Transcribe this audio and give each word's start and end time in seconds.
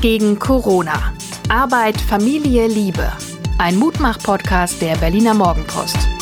Gegen 0.00 0.38
Corona. 0.38 1.12
Arbeit, 1.48 2.00
Familie, 2.00 2.66
Liebe. 2.66 3.12
Ein 3.58 3.76
Mutmach-Podcast 3.76 4.80
der 4.80 4.96
Berliner 4.96 5.34
Morgenpost. 5.34 6.17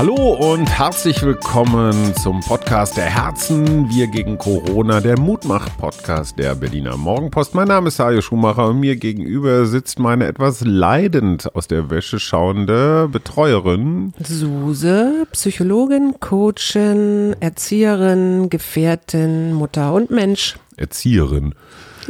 Hallo 0.00 0.54
und 0.54 0.66
herzlich 0.66 1.20
willkommen 1.20 2.16
zum 2.16 2.40
Podcast 2.40 2.96
der 2.96 3.04
Herzen. 3.04 3.90
Wir 3.90 4.06
gegen 4.06 4.38
Corona, 4.38 5.02
der 5.02 5.20
Mutmach-Podcast 5.20 6.38
der 6.38 6.54
Berliner 6.54 6.96
Morgenpost. 6.96 7.54
Mein 7.54 7.68
Name 7.68 7.88
ist 7.88 7.98
Hajo 7.98 8.22
Schumacher 8.22 8.68
und 8.68 8.80
mir 8.80 8.96
gegenüber 8.96 9.66
sitzt 9.66 9.98
meine 9.98 10.24
etwas 10.26 10.62
leidend 10.64 11.54
aus 11.54 11.68
der 11.68 11.90
Wäsche 11.90 12.18
schauende 12.18 13.10
Betreuerin. 13.12 14.14
Suse, 14.20 15.26
Psychologin, 15.32 16.14
Coachin, 16.18 17.36
Erzieherin, 17.40 18.48
Gefährtin, 18.48 19.52
Mutter 19.52 19.92
und 19.92 20.10
Mensch. 20.10 20.56
Erzieherin. 20.78 21.54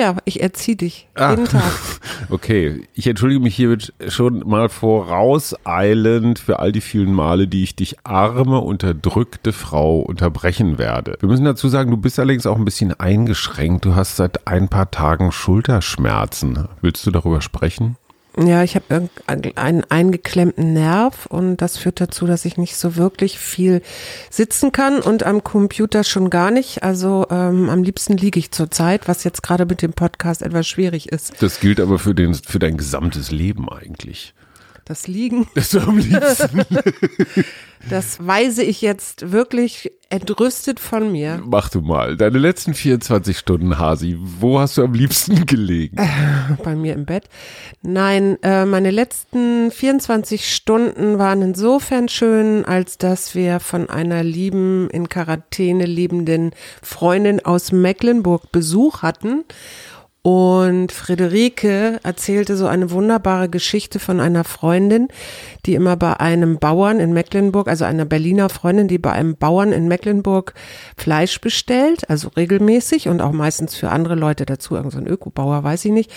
Ja, 0.01 0.17
ich 0.25 0.41
erziehe 0.43 0.77
dich 0.77 1.09
Ah. 1.15 1.31
jeden 1.31 1.45
Tag. 1.45 1.63
Okay, 2.31 2.83
ich 2.95 3.07
entschuldige 3.07 3.41
mich 3.41 3.55
hiermit 3.57 3.93
schon 4.09 4.47
mal 4.49 4.69
vorauseilend 4.69 6.39
für 6.39 6.59
all 6.61 6.71
die 6.73 6.81
vielen 6.81 7.13
Male, 7.13 7.49
die 7.49 7.63
ich 7.65 7.75
dich 7.77 7.97
arme, 8.05 8.61
unterdrückte 8.61 9.53
Frau 9.53 10.01
unterbrechen 10.01 10.79
werde. 10.79 11.17
Wir 11.21 11.29
müssen 11.29 11.45
dazu 11.45 11.69
sagen, 11.69 11.91
du 11.91 11.97
bist 11.97 12.19
allerdings 12.19 12.47
auch 12.47 12.57
ein 12.57 12.65
bisschen 12.65 12.99
eingeschränkt. 12.99 13.85
Du 13.85 13.95
hast 13.95 14.17
seit 14.17 14.47
ein 14.47 14.69
paar 14.69 14.91
Tagen 14.91 15.33
Schulterschmerzen. 15.33 16.69
Willst 16.81 17.05
du 17.07 17.11
darüber 17.11 17.41
sprechen? 17.41 17.97
Ja, 18.39 18.63
ich 18.63 18.77
habe 18.77 19.09
einen 19.57 19.85
eingeklemmten 19.89 20.73
Nerv 20.73 21.27
und 21.27 21.57
das 21.57 21.77
führt 21.77 22.01
dazu, 22.01 22.27
dass 22.27 22.45
ich 22.45 22.57
nicht 22.57 22.77
so 22.77 22.97
wirklich 22.97 23.39
viel 23.39 23.83
sitzen 24.31 24.71
kann 24.71 25.01
und 25.01 25.25
am 25.25 25.43
Computer 25.43 26.05
schon 26.05 26.31
gar 26.31 26.51
nicht. 26.51 26.83
Also 26.83 27.27
ähm, 27.31 27.69
am 27.69 27.83
liebsten 27.83 28.17
liege 28.17 28.39
ich 28.39 28.53
zurzeit, 28.53 29.09
was 29.09 29.25
jetzt 29.25 29.43
gerade 29.43 29.67
mit 29.67 29.83
dem 29.83 29.93
Podcast 29.93 30.43
etwas 30.43 30.69
schwierig 30.69 31.11
ist. 31.11 31.43
Das 31.43 31.61
gilt 31.61 31.81
aber 31.81 31.99
für, 31.99 32.15
den, 32.15 32.35
für 32.35 32.61
dein 32.61 32.77
gesamtes 32.77 33.31
Leben 33.33 33.69
eigentlich. 33.69 34.33
Das 34.91 35.07
Liegen, 35.07 35.47
Das 35.55 35.73
am 35.77 35.99
liebsten. 35.99 36.63
das 37.91 38.27
weise 38.27 38.65
ich 38.65 38.83
jetzt 38.83 39.31
wirklich 39.31 39.93
entrüstet 40.09 40.81
von 40.81 41.13
mir. 41.13 41.41
Mach 41.45 41.69
du 41.69 41.81
mal. 41.81 42.17
Deine 42.17 42.39
letzten 42.39 42.75
24 42.75 43.39
Stunden, 43.39 43.79
Hasi, 43.79 44.17
wo 44.19 44.59
hast 44.59 44.79
du 44.79 44.83
am 44.83 44.93
liebsten 44.93 45.47
gelegen? 45.47 45.97
bei 46.65 46.75
mir 46.75 46.95
im 46.95 47.05
Bett. 47.05 47.27
Nein, 47.83 48.37
äh, 48.43 48.65
meine 48.65 48.91
letzten 48.91 49.71
24 49.71 50.53
Stunden 50.53 51.21
waren 51.21 51.41
insofern 51.43 52.09
schön, 52.09 52.65
als 52.65 52.99
dass 52.99 53.37
wir 53.37 53.61
von 53.61 53.89
einer 53.89 54.25
lieben, 54.25 54.91
in 54.91 55.09
Quarantäne 55.09 55.87
lebenden 55.87 56.51
Freundin 56.83 57.45
aus 57.45 57.71
Mecklenburg 57.71 58.51
Besuch 58.51 59.03
hatten. 59.03 59.45
Und 60.23 60.93
Friederike 60.93 61.99
erzählte 62.03 62.55
so 62.55 62.67
eine 62.67 62.91
wunderbare 62.91 63.49
Geschichte 63.49 63.99
von 63.99 64.21
einer 64.21 64.45
Freundin, 64.45 65.09
die 65.65 65.75
immer 65.75 65.97
bei 65.97 66.21
einem 66.21 66.59
Bauern 66.59 67.01
in 67.01 67.15
Mecklenburg, 67.15 67.69
also 67.69 67.87
einer 67.87 68.05
Berliner 68.05 68.51
Freundin, 68.51 68.87
die 68.87 68.99
bei 68.99 69.13
einem 69.13 69.37
Bauern 69.37 69.73
in 69.73 69.89
Mecklenburg 69.89 70.53
Fleisch 70.99 71.41
bestellt, 71.41 72.11
also 72.11 72.29
regelmäßig 72.37 73.09
und 73.09 73.23
auch 73.23 73.33
meistens 73.33 73.75
für 73.77 73.89
andere 73.89 74.15
Leute 74.15 74.45
dazu, 74.45 74.75
irgendein 74.75 74.91
so 75.05 75.07
ein 75.07 75.11
Ökobauer, 75.11 75.65
weiß 75.65 75.87
ich 75.87 75.93
nicht. 75.93 76.11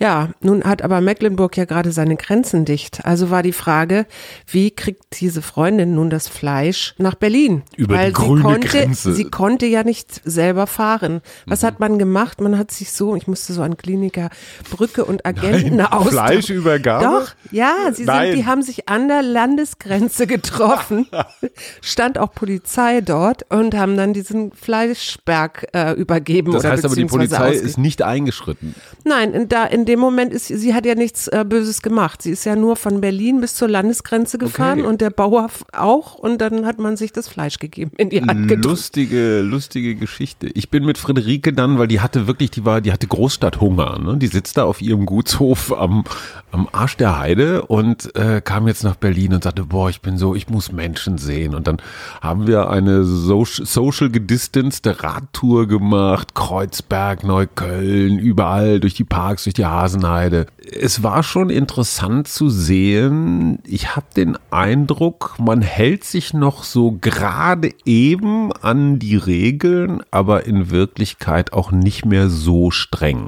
Ja, 0.00 0.30
nun 0.40 0.64
hat 0.64 0.82
aber 0.82 1.00
Mecklenburg 1.00 1.56
ja 1.56 1.64
gerade 1.64 1.92
seine 1.92 2.16
Grenzen 2.16 2.64
dicht. 2.64 3.04
Also 3.04 3.30
war 3.30 3.44
die 3.44 3.52
Frage, 3.52 4.06
wie 4.48 4.72
kriegt 4.72 5.20
diese 5.20 5.42
Freundin 5.42 5.94
nun 5.94 6.10
das 6.10 6.26
Fleisch 6.26 6.96
nach 6.98 7.14
Berlin? 7.14 7.62
Über 7.76 7.94
die 7.94 8.00
Weil 8.00 8.12
grüne 8.12 8.36
sie 8.38 8.42
konnte, 8.42 8.66
Grenze. 8.68 9.14
sie 9.14 9.24
konnte 9.26 9.66
ja 9.66 9.84
nicht 9.84 10.22
selber 10.24 10.66
fahren. 10.66 11.20
Was 11.46 11.62
Mhm. 11.62 11.66
hat 11.68 11.78
man 11.78 11.98
gemacht? 12.00 12.40
Man 12.40 12.58
hat 12.58 12.72
sich 12.72 12.90
so, 12.90 13.14
ich 13.14 13.28
musste 13.44 13.52
so 13.52 13.62
an 13.62 13.76
Kliniker 13.76 14.30
Brücke 14.70 15.04
und 15.04 15.26
Agenten 15.26 15.80
aus. 15.80 16.08
Fleischübergabe? 16.08 17.04
Doch, 17.04 17.30
ja, 17.50 17.92
sie 17.92 18.04
Nein. 18.04 18.28
sind, 18.28 18.38
die 18.38 18.46
haben 18.46 18.62
sich 18.62 18.88
an 18.88 19.08
der 19.08 19.22
Landesgrenze 19.22 20.26
getroffen. 20.26 21.06
Stand 21.82 22.18
auch 22.18 22.32
Polizei 22.32 23.02
dort 23.02 23.44
und 23.50 23.74
haben 23.74 23.96
dann 23.96 24.14
diesen 24.14 24.52
Fleischberg 24.52 25.66
äh, 25.74 25.92
übergeben. 25.92 26.52
Das 26.52 26.64
heißt 26.64 26.84
aber, 26.84 26.94
die 26.94 27.04
Polizei 27.04 27.52
ist 27.52 27.76
nicht 27.76 28.02
eingeschritten. 28.02 28.74
Nein, 29.04 29.34
in, 29.34 29.48
da, 29.48 29.64
in 29.64 29.84
dem 29.84 30.00
Moment 30.00 30.32
ist 30.32 30.48
sie, 30.48 30.72
hat 30.74 30.86
ja 30.86 30.94
nichts 30.94 31.28
äh, 31.28 31.44
Böses 31.46 31.82
gemacht. 31.82 32.22
Sie 32.22 32.30
ist 32.30 32.44
ja 32.44 32.56
nur 32.56 32.76
von 32.76 33.00
Berlin 33.00 33.40
bis 33.40 33.54
zur 33.54 33.68
Landesgrenze 33.68 34.38
gefahren 34.38 34.80
Okay. 34.80 34.88
und 34.88 35.00
der 35.00 35.10
Bauer 35.10 35.50
auch 35.72 36.14
und 36.14 36.38
dann 36.38 36.64
hat 36.64 36.78
man 36.78 36.96
sich 36.96 37.12
das 37.12 37.28
Fleisch 37.28 37.58
gegeben, 37.58 37.90
in 37.98 38.08
die 38.08 38.22
Hand 38.22 38.48
gedrückt. 38.48 38.64
Lustige, 38.64 39.40
lustige 39.40 39.94
Geschichte. 39.94 40.46
Ich 40.54 40.70
bin 40.70 40.84
mit 40.84 40.96
Friederike 40.96 41.52
dann, 41.52 41.78
weil 41.78 41.88
die 41.88 42.00
hatte 42.00 42.26
wirklich, 42.26 42.50
die 42.50 42.64
war, 42.64 42.80
die 42.80 42.92
hatte 42.92 43.06
Großstadthunger. 43.34 43.98
Ne? 43.98 44.16
Die 44.16 44.26
sitzt 44.28 44.56
da 44.56 44.64
auf 44.64 44.80
ihrem 44.80 45.06
Gutshof 45.06 45.72
am, 45.72 46.04
am 46.52 46.68
Arsch 46.72 46.96
der 46.96 47.18
Heide 47.18 47.66
und 47.66 48.14
äh, 48.14 48.40
kam 48.40 48.68
jetzt 48.68 48.84
nach 48.84 48.94
Berlin 48.96 49.34
und 49.34 49.44
sagte, 49.44 49.64
boah, 49.64 49.90
ich 49.90 50.00
bin 50.00 50.18
so, 50.18 50.34
ich 50.34 50.48
muss 50.48 50.70
Menschen 50.70 51.18
sehen. 51.18 51.54
Und 51.54 51.66
dann 51.66 51.78
haben 52.20 52.46
wir 52.46 52.70
eine 52.70 53.04
so, 53.04 53.44
social 53.44 54.10
gedistanced 54.10 54.86
Radtour 55.02 55.66
gemacht, 55.66 56.34
Kreuzberg, 56.34 57.24
Neukölln, 57.24 58.18
überall 58.18 58.78
durch 58.80 58.94
die 58.94 59.04
Parks, 59.04 59.44
durch 59.44 59.54
die 59.54 59.66
Hasenheide. 59.66 60.46
Es 60.72 61.02
war 61.02 61.22
schon 61.22 61.50
interessant 61.50 62.28
zu 62.28 62.48
sehen. 62.48 63.58
Ich 63.64 63.96
habe 63.96 64.06
den 64.16 64.38
Eindruck, 64.50 65.36
man 65.38 65.60
hält 65.60 66.04
sich 66.04 66.32
noch 66.32 66.62
so 66.62 66.96
gerade 67.00 67.70
eben 67.84 68.52
an 68.52 68.98
die 68.98 69.16
Regeln, 69.16 70.02
aber 70.10 70.46
in 70.46 70.70
Wirklichkeit 70.70 71.52
auch 71.52 71.72
nicht 71.72 72.06
mehr 72.06 72.28
so 72.28 72.70
streng. 72.70 73.23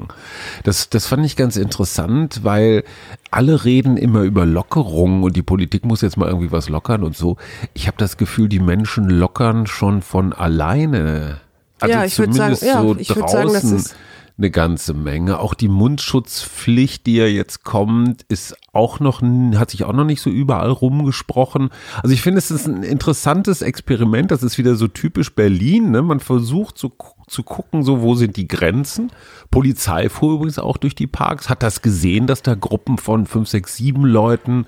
Das, 0.63 0.89
das 0.89 1.07
fand 1.07 1.25
ich 1.25 1.35
ganz 1.35 1.55
interessant, 1.57 2.41
weil 2.43 2.83
alle 3.31 3.63
reden 3.65 3.97
immer 3.97 4.21
über 4.21 4.45
Lockerungen 4.45 5.23
und 5.23 5.35
die 5.35 5.43
Politik 5.43 5.85
muss 5.85 6.01
jetzt 6.01 6.17
mal 6.17 6.27
irgendwie 6.27 6.51
was 6.51 6.69
lockern 6.69 7.03
und 7.03 7.15
so. 7.17 7.37
Ich 7.73 7.87
habe 7.87 7.97
das 7.97 8.17
Gefühl, 8.17 8.49
die 8.49 8.59
Menschen 8.59 9.09
lockern 9.09 9.67
schon 9.67 10.01
von 10.01 10.33
alleine. 10.33 11.41
Also 11.79 11.93
Ja, 11.93 12.05
ich 12.05 12.17
würd 12.17 12.33
sagen- 12.33 12.55
zumindest 12.55 12.63
ja, 12.63 12.81
so 12.81 12.95
ich 12.97 13.15
würd 13.15 13.29
sagen, 13.29 13.53
das 13.53 13.61
draußen 13.61 13.77
ist- 13.77 13.95
eine 14.39 14.51
ganze 14.51 14.93
Menge. 14.93 15.39
Auch 15.39 15.55
die 15.55 15.67
Mundschutzpflicht, 15.67 17.07
die 17.07 17.15
ja 17.15 17.25
jetzt 17.25 17.63
kommt, 17.63 18.21
ist 18.29 18.55
auch 18.71 18.99
noch, 18.99 19.21
hat 19.55 19.71
sich 19.71 19.83
auch 19.83 19.93
noch 19.93 20.03
nicht 20.03 20.21
so 20.21 20.29
überall 20.29 20.69
rumgesprochen. 20.69 21.69
Also 22.03 22.13
ich 22.13 22.21
finde, 22.21 22.37
es 22.37 22.51
ist 22.51 22.67
ein 22.67 22.83
interessantes 22.83 23.63
Experiment. 23.63 24.29
Das 24.29 24.43
ist 24.43 24.59
wieder 24.59 24.75
so 24.75 24.87
typisch 24.87 25.33
Berlin. 25.33 25.89
Ne? 25.89 26.03
Man 26.03 26.19
versucht 26.19 26.77
so 26.77 26.89
zu 27.27 27.43
gucken, 27.43 27.83
so 27.83 28.01
wo 28.01 28.15
sind 28.15 28.37
die 28.37 28.47
Grenzen. 28.47 29.11
Polizei 29.51 30.09
fuhr 30.09 30.35
übrigens 30.35 30.59
auch 30.59 30.77
durch 30.77 30.95
die 30.95 31.07
Parks, 31.07 31.49
hat 31.49 31.61
das 31.61 31.81
gesehen, 31.81 32.25
dass 32.25 32.41
da 32.41 32.55
Gruppen 32.55 32.97
von 32.97 33.25
fünf, 33.25 33.49
sechs, 33.49 33.75
sieben 33.75 34.05
Leuten 34.05 34.65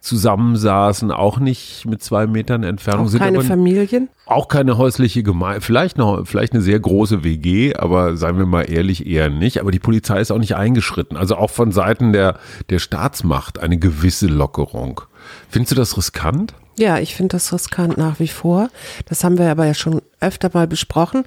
zusammensaßen, 0.00 1.10
auch 1.10 1.38
nicht 1.38 1.84
mit 1.84 2.02
zwei 2.02 2.26
Metern 2.26 2.62
Entfernung. 2.62 3.06
Auch 3.06 3.10
sind 3.10 3.20
keine 3.20 3.42
Familien. 3.42 4.08
auch 4.24 4.46
keine 4.46 4.78
häusliche 4.78 5.22
Gemeinde, 5.24 5.60
vielleicht 5.60 5.98
noch, 5.98 6.24
vielleicht 6.26 6.52
eine 6.52 6.62
sehr 6.62 6.78
große 6.78 7.24
WG, 7.24 7.74
aber 7.74 8.16
seien 8.16 8.38
wir 8.38 8.46
mal 8.46 8.70
ehrlich, 8.70 9.06
eher 9.06 9.28
nicht. 9.28 9.60
Aber 9.60 9.72
die 9.72 9.80
Polizei 9.80 10.20
ist 10.20 10.30
auch 10.30 10.38
nicht 10.38 10.54
eingeschritten. 10.54 11.16
Also 11.16 11.36
auch 11.36 11.50
von 11.50 11.72
Seiten 11.72 12.12
der, 12.12 12.38
der 12.70 12.78
Staatsmacht 12.78 13.58
eine 13.58 13.78
gewisse 13.78 14.28
Lockerung. 14.28 15.02
Findest 15.48 15.72
du 15.72 15.76
das 15.76 15.96
riskant? 15.96 16.54
Ja, 16.78 16.98
ich 16.98 17.14
finde 17.14 17.36
das 17.36 17.52
riskant 17.54 17.96
nach 17.96 18.20
wie 18.20 18.28
vor. 18.28 18.68
Das 19.06 19.24
haben 19.24 19.38
wir 19.38 19.50
aber 19.50 19.64
ja 19.64 19.72
schon 19.72 20.02
öfter 20.20 20.50
mal 20.52 20.66
besprochen. 20.66 21.24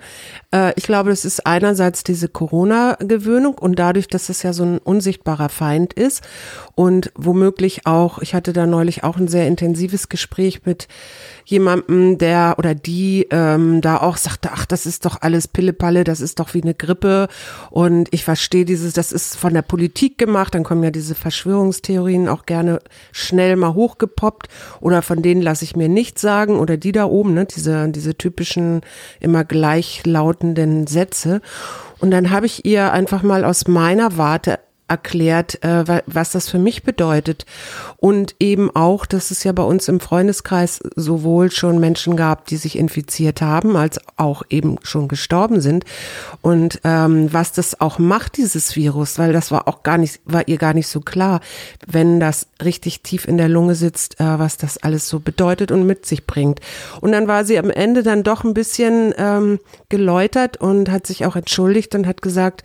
Äh, 0.51 0.73
ich 0.75 0.83
glaube, 0.83 1.09
das 1.09 1.25
ist 1.25 1.45
einerseits 1.45 2.03
diese 2.03 2.27
Corona-Gewöhnung 2.27 3.57
und 3.57 3.77
dadurch, 3.77 4.07
dass 4.07 4.29
es 4.29 4.43
ja 4.43 4.51
so 4.53 4.63
ein 4.63 4.77
unsichtbarer 4.79 5.49
Feind 5.49 5.93
ist 5.93 6.23
und 6.75 7.11
womöglich 7.15 7.85
auch, 7.85 8.19
ich 8.19 8.33
hatte 8.33 8.51
da 8.51 8.65
neulich 8.65 9.03
auch 9.03 9.17
ein 9.17 9.27
sehr 9.27 9.47
intensives 9.47 10.09
Gespräch 10.09 10.65
mit 10.65 10.87
jemandem, 11.45 12.17
der 12.17 12.55
oder 12.57 12.73
die 12.73 13.27
ähm, 13.31 13.81
da 13.81 13.97
auch 13.97 14.17
sagte, 14.17 14.49
ach, 14.53 14.65
das 14.65 14.85
ist 14.85 15.05
doch 15.05 15.21
alles 15.21 15.47
Pillepalle, 15.47 16.03
das 16.03 16.19
ist 16.19 16.39
doch 16.39 16.53
wie 16.53 16.61
eine 16.61 16.73
Grippe 16.73 17.27
und 17.69 18.09
ich 18.11 18.23
verstehe 18.23 18.65
dieses, 18.65 18.93
das 18.93 19.11
ist 19.11 19.35
von 19.35 19.53
der 19.53 19.61
Politik 19.61 20.17
gemacht, 20.17 20.55
dann 20.55 20.63
kommen 20.63 20.83
ja 20.83 20.91
diese 20.91 21.15
Verschwörungstheorien 21.15 22.27
auch 22.27 22.45
gerne 22.45 22.79
schnell 23.11 23.55
mal 23.55 23.73
hochgepoppt 23.79 24.47
oder 24.81 25.01
von 25.01 25.21
denen 25.21 25.41
lasse 25.41 25.63
ich 25.63 25.75
mir 25.75 25.89
nichts 25.89 26.21
sagen 26.21 26.59
oder 26.59 26.77
die 26.77 26.91
da 26.91 27.05
oben, 27.05 27.33
ne, 27.33 27.45
diese, 27.45 27.89
diese 27.89 28.15
typischen 28.15 28.81
immer 29.19 29.43
gleichlautenden 29.43 30.85
Sätze. 30.85 31.41
Und 31.99 32.11
dann 32.11 32.29
habe 32.29 32.45
ich 32.45 32.65
ihr 32.65 32.91
einfach 32.91 33.23
mal 33.23 33.45
aus 33.45 33.67
meiner 33.67 34.17
Warte 34.17 34.59
erklärt, 34.89 35.63
äh, 35.63 36.01
was 36.05 36.31
das 36.31 36.49
für 36.49 36.59
mich 36.59 36.83
bedeutet. 36.83 37.45
Und 37.97 38.35
eben 38.39 38.75
auch, 38.75 39.05
dass 39.05 39.31
es 39.31 39.43
ja 39.43 39.51
bei 39.51 39.63
uns 39.63 39.87
im 39.87 39.99
Freundeskreis 39.99 40.79
sowohl 40.95 41.51
schon 41.51 41.79
Menschen 41.79 42.15
gab, 42.15 42.45
die 42.45 42.57
sich 42.57 42.77
infiziert 42.77 43.41
haben, 43.41 43.75
als 43.75 43.99
auch 44.17 44.43
eben 44.49 44.77
schon 44.83 45.07
gestorben 45.07 45.61
sind. 45.61 45.85
Und 46.41 46.81
ähm, 46.83 47.31
was 47.31 47.51
das 47.51 47.79
auch 47.81 47.99
macht, 47.99 48.37
dieses 48.37 48.75
Virus, 48.75 49.19
weil 49.19 49.33
das 49.33 49.51
war 49.51 49.67
auch 49.67 49.83
gar 49.83 49.97
nicht, 49.97 50.21
war 50.25 50.47
ihr 50.47 50.57
gar 50.57 50.73
nicht 50.73 50.87
so 50.87 51.01
klar, 51.01 51.41
wenn 51.85 52.19
das 52.19 52.47
richtig 52.63 53.01
tief 53.01 53.27
in 53.27 53.37
der 53.37 53.49
Lunge 53.49 53.75
sitzt, 53.75 54.19
äh, 54.19 54.39
was 54.39 54.57
das 54.57 54.77
alles 54.77 55.07
so 55.07 55.19
bedeutet 55.19 55.71
und 55.71 55.85
mit 55.85 56.05
sich 56.05 56.25
bringt. 56.25 56.59
Und 57.01 57.11
dann 57.11 57.27
war 57.27 57.45
sie 57.45 57.59
am 57.59 57.69
Ende 57.69 58.03
dann 58.03 58.23
doch 58.23 58.43
ein 58.43 58.53
bisschen 58.53 59.13
ähm, 59.17 59.59
geläutert 59.89 60.57
und 60.57 60.89
hat 60.89 61.05
sich 61.05 61.25
auch 61.25 61.35
entschuldigt 61.35 61.95
und 61.95 62.07
hat 62.07 62.21
gesagt, 62.21 62.63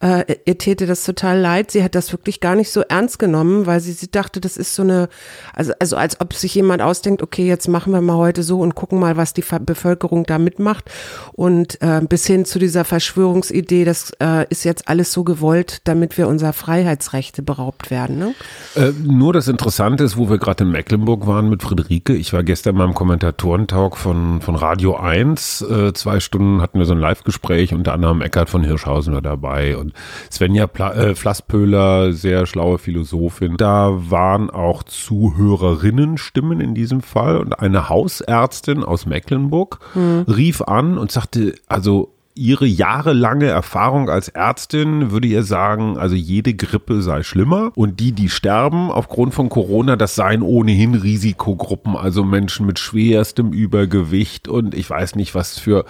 äh, 0.00 0.36
ihr 0.44 0.58
täte 0.58 0.86
das 0.86 1.04
total 1.04 1.38
leid. 1.38 1.51
Sie 1.70 1.82
hat 1.82 1.94
das 1.94 2.12
wirklich 2.12 2.40
gar 2.40 2.54
nicht 2.54 2.70
so 2.70 2.80
ernst 2.80 3.18
genommen, 3.18 3.66
weil 3.66 3.80
sie, 3.80 3.92
sie 3.92 4.10
dachte, 4.10 4.40
das 4.40 4.56
ist 4.56 4.74
so 4.74 4.82
eine, 4.82 5.08
also, 5.54 5.72
also 5.78 5.96
als 5.96 6.20
ob 6.20 6.34
sich 6.34 6.54
jemand 6.54 6.82
ausdenkt, 6.82 7.22
okay, 7.22 7.46
jetzt 7.46 7.68
machen 7.68 7.92
wir 7.92 8.00
mal 8.00 8.16
heute 8.16 8.42
so 8.42 8.60
und 8.60 8.74
gucken 8.74 8.98
mal, 8.98 9.16
was 9.16 9.32
die 9.32 9.44
Bevölkerung 9.60 10.24
da 10.24 10.38
mitmacht. 10.38 10.90
Und 11.32 11.80
äh, 11.82 12.00
bis 12.08 12.26
hin 12.26 12.44
zu 12.44 12.58
dieser 12.58 12.84
Verschwörungsidee, 12.84 13.84
das 13.84 14.12
äh, 14.20 14.46
ist 14.48 14.64
jetzt 14.64 14.88
alles 14.88 15.12
so 15.12 15.24
gewollt, 15.24 15.80
damit 15.84 16.18
wir 16.18 16.28
unserer 16.28 16.52
Freiheitsrechte 16.52 17.42
beraubt 17.42 17.90
werden. 17.90 18.18
Ne? 18.18 18.34
Äh, 18.74 18.92
nur 19.02 19.32
das 19.32 19.48
Interessante 19.48 20.04
ist, 20.04 20.16
wo 20.16 20.28
wir 20.28 20.38
gerade 20.38 20.64
in 20.64 20.70
Mecklenburg 20.70 21.26
waren 21.26 21.48
mit 21.48 21.62
Friederike. 21.62 22.14
Ich 22.14 22.32
war 22.32 22.42
gestern 22.42 22.76
beim 22.76 22.94
Kommentatorentalk 22.94 23.96
von, 23.96 24.40
von 24.40 24.56
Radio 24.56 24.96
1. 24.96 25.62
Äh, 25.62 25.92
zwei 25.92 26.20
Stunden 26.20 26.60
hatten 26.60 26.78
wir 26.78 26.86
so 26.86 26.94
ein 26.94 27.00
Live-Gespräch, 27.00 27.74
unter 27.74 27.92
anderem 27.92 28.22
Eckart 28.22 28.50
von 28.50 28.64
Hirschhausen 28.64 29.14
war 29.14 29.22
dabei 29.22 29.76
und 29.76 29.92
Svenja 30.30 30.66
Pla 30.66 30.94
äh, 30.94 31.14
Flasspöhler, 31.52 32.12
sehr 32.12 32.46
schlaue 32.46 32.78
Philosophin. 32.78 33.56
Da 33.56 34.10
waren 34.10 34.50
auch 34.50 34.82
Zuhörerinnenstimmen 34.82 36.60
in 36.60 36.74
diesem 36.74 37.02
Fall 37.02 37.38
und 37.38 37.58
eine 37.58 37.88
Hausärztin 37.88 38.84
aus 38.84 39.06
Mecklenburg 39.06 39.78
hm. 39.92 40.22
rief 40.22 40.62
an 40.62 40.98
und 40.98 41.10
sagte, 41.10 41.54
also 41.66 42.14
Ihre 42.34 42.64
jahrelange 42.64 43.46
Erfahrung 43.46 44.08
als 44.08 44.28
Ärztin 44.28 45.10
würde 45.10 45.28
ihr 45.28 45.42
sagen, 45.42 45.98
also 45.98 46.14
jede 46.14 46.54
Grippe 46.54 47.02
sei 47.02 47.22
schlimmer. 47.22 47.72
Und 47.74 48.00
die, 48.00 48.12
die 48.12 48.30
sterben 48.30 48.90
aufgrund 48.90 49.34
von 49.34 49.50
Corona, 49.50 49.96
das 49.96 50.14
seien 50.14 50.40
ohnehin 50.40 50.94
Risikogruppen, 50.94 51.94
also 51.94 52.24
Menschen 52.24 52.64
mit 52.64 52.78
schwerstem 52.78 53.52
Übergewicht 53.52 54.48
und 54.48 54.74
ich 54.74 54.88
weiß 54.88 55.14
nicht 55.16 55.34
was 55.34 55.58
für 55.58 55.84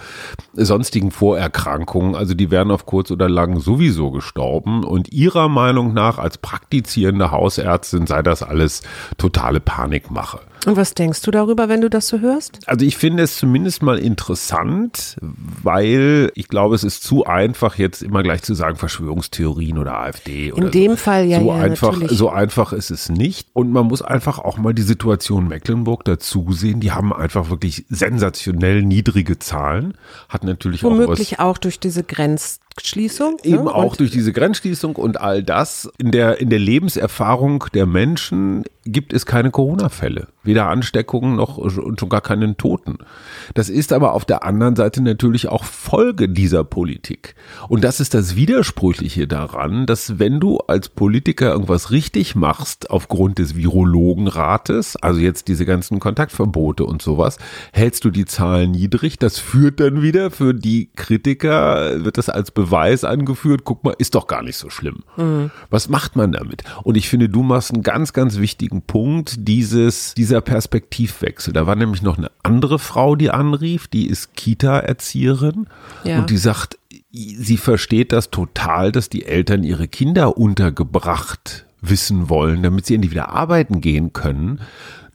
sonstigen 0.51 1.11
Vorerkrankungen, 1.11 2.13
also 2.13 2.33
die 2.33 2.51
wären 2.51 2.71
auf 2.71 2.85
kurz 2.85 3.09
oder 3.11 3.29
lang 3.29 3.61
sowieso 3.61 4.11
gestorben. 4.11 4.83
Und 4.83 5.13
ihrer 5.13 5.47
Meinung 5.47 5.93
nach 5.93 6.17
als 6.17 6.37
praktizierende 6.37 7.31
Hausärztin 7.31 8.05
sei 8.05 8.21
das 8.21 8.43
alles 8.43 8.81
totale 9.17 9.61
Panikmache. 9.61 10.41
Und 10.65 10.77
was 10.77 10.93
denkst 10.93 11.21
du 11.21 11.31
darüber, 11.31 11.69
wenn 11.69 11.81
du 11.81 11.89
das 11.89 12.07
so 12.07 12.19
hörst? 12.19 12.59
Also 12.67 12.85
ich 12.85 12.97
finde 12.97 13.23
es 13.23 13.37
zumindest 13.37 13.83
mal 13.83 13.97
interessant, 13.99 15.17
weil 15.21 16.31
ich 16.35 16.47
glaube, 16.47 16.75
es 16.75 16.83
ist 16.83 17.03
zu 17.03 17.25
einfach, 17.25 17.77
jetzt 17.77 18.01
immer 18.01 18.23
gleich 18.23 18.43
zu 18.43 18.53
sagen, 18.53 18.77
Verschwörungstheorien 18.77 19.77
oder 19.77 19.99
AfD. 19.99 20.51
Oder 20.51 20.65
In 20.65 20.71
dem 20.71 20.91
so. 20.91 20.97
Fall 20.97 21.25
ja, 21.25 21.39
so 21.39 21.47
ja 21.47 21.55
einfach, 21.55 21.93
natürlich. 21.93 22.17
So 22.17 22.29
einfach 22.29 22.73
ist 22.73 22.91
es 22.91 23.09
nicht. 23.09 23.49
Und 23.53 23.71
man 23.71 23.87
muss 23.87 24.01
einfach 24.01 24.39
auch 24.39 24.57
mal 24.57 24.73
die 24.73 24.83
Situation 24.83 25.47
Mecklenburg 25.47 26.05
dazu 26.05 26.51
sehen. 26.51 26.79
Die 26.79 26.91
haben 26.91 27.13
einfach 27.13 27.49
wirklich 27.49 27.85
sensationell 27.89 28.83
niedrige 28.83 29.39
Zahlen. 29.39 29.95
Hat 30.29 30.43
natürlich 30.43 30.83
Womöglich 30.83 31.39
auch 31.39 31.39
was, 31.39 31.45
auch 31.45 31.57
durch 31.57 31.79
diese 31.79 32.03
Grenz 32.03 32.59
Schließung. 32.81 33.37
Eben 33.43 33.65
ne? 33.65 33.75
auch 33.75 33.91
und 33.91 33.99
durch 33.99 34.11
diese 34.11 34.33
Grenzschließung 34.33 34.95
und 34.95 35.19
all 35.19 35.43
das. 35.43 35.89
In 35.97 36.11
der, 36.11 36.39
in 36.39 36.49
der 36.49 36.59
Lebenserfahrung 36.59 37.65
der 37.73 37.85
Menschen 37.85 38.63
gibt 38.85 39.13
es 39.13 39.25
keine 39.25 39.51
Corona-Fälle. 39.51 40.27
Weder 40.43 40.67
Ansteckungen 40.67 41.35
noch 41.35 41.57
und 41.57 41.99
schon 41.99 42.09
gar 42.09 42.21
keinen 42.21 42.57
Toten. 42.57 42.97
Das 43.53 43.69
ist 43.69 43.93
aber 43.93 44.13
auf 44.13 44.25
der 44.25 44.43
anderen 44.43 44.75
Seite 44.75 45.01
natürlich 45.01 45.47
auch 45.47 45.63
Folge 45.63 46.29
dieser 46.29 46.63
Politik. 46.63 47.35
Und 47.69 47.83
das 47.83 47.99
ist 47.99 48.13
das 48.13 48.35
Widersprüchliche 48.35 49.27
daran, 49.27 49.85
dass 49.85 50.19
wenn 50.19 50.39
du 50.39 50.57
als 50.67 50.89
Politiker 50.89 51.51
irgendwas 51.51 51.91
richtig 51.91 52.35
machst 52.35 52.89
aufgrund 52.89 53.39
des 53.39 53.55
Virologenrates, 53.55 54.95
also 54.97 55.19
jetzt 55.19 55.47
diese 55.47 55.65
ganzen 55.65 55.99
Kontaktverbote 55.99 56.85
und 56.85 57.01
sowas, 57.01 57.37
hältst 57.71 58.03
du 58.05 58.09
die 58.09 58.25
Zahlen 58.25 58.71
niedrig. 58.71 59.17
Das 59.19 59.39
führt 59.39 59.79
dann 59.79 60.01
wieder 60.01 60.31
für 60.31 60.53
die 60.53 60.89
Kritiker, 60.95 62.03
wird 62.03 62.17
das 62.17 62.29
als 62.29 62.51
Beweis 62.51 63.03
angeführt, 63.03 63.61
guck 63.63 63.83
mal, 63.83 63.95
ist 63.97 64.15
doch 64.15 64.27
gar 64.27 64.43
nicht 64.43 64.57
so 64.57 64.69
schlimm. 64.69 65.03
Mhm. 65.17 65.51
Was 65.69 65.89
macht 65.89 66.15
man 66.15 66.31
damit? 66.31 66.63
Und 66.83 66.95
ich 66.95 67.09
finde, 67.09 67.29
du 67.29 67.43
machst 67.43 67.73
einen 67.73 67.83
ganz, 67.83 68.13
ganz 68.13 68.37
wichtigen 68.37 68.81
Punkt 68.81 69.35
dieses, 69.47 70.13
dieser 70.33 70.41
Perspektivwechsel. 70.41 71.53
Da 71.53 71.67
war 71.67 71.75
nämlich 71.75 72.01
noch 72.01 72.17
eine 72.17 72.31
andere 72.41 72.79
Frau, 72.79 73.15
die 73.15 73.29
anrief, 73.29 73.87
die 73.87 74.07
ist 74.07 74.33
Kita-Erzieherin 74.33 75.67
ja. 76.03 76.17
und 76.17 76.31
die 76.31 76.37
sagt, 76.37 76.79
sie 77.11 77.57
versteht 77.57 78.11
das 78.11 78.31
total, 78.31 78.91
dass 78.91 79.09
die 79.09 79.25
Eltern 79.25 79.63
ihre 79.63 79.87
Kinder 79.87 80.35
untergebracht 80.35 81.65
wissen 81.81 82.29
wollen, 82.29 82.63
damit 82.63 82.87
sie 82.87 82.95
endlich 82.95 83.11
wieder 83.11 83.29
arbeiten 83.29 83.79
gehen 83.79 84.11
können. 84.11 84.61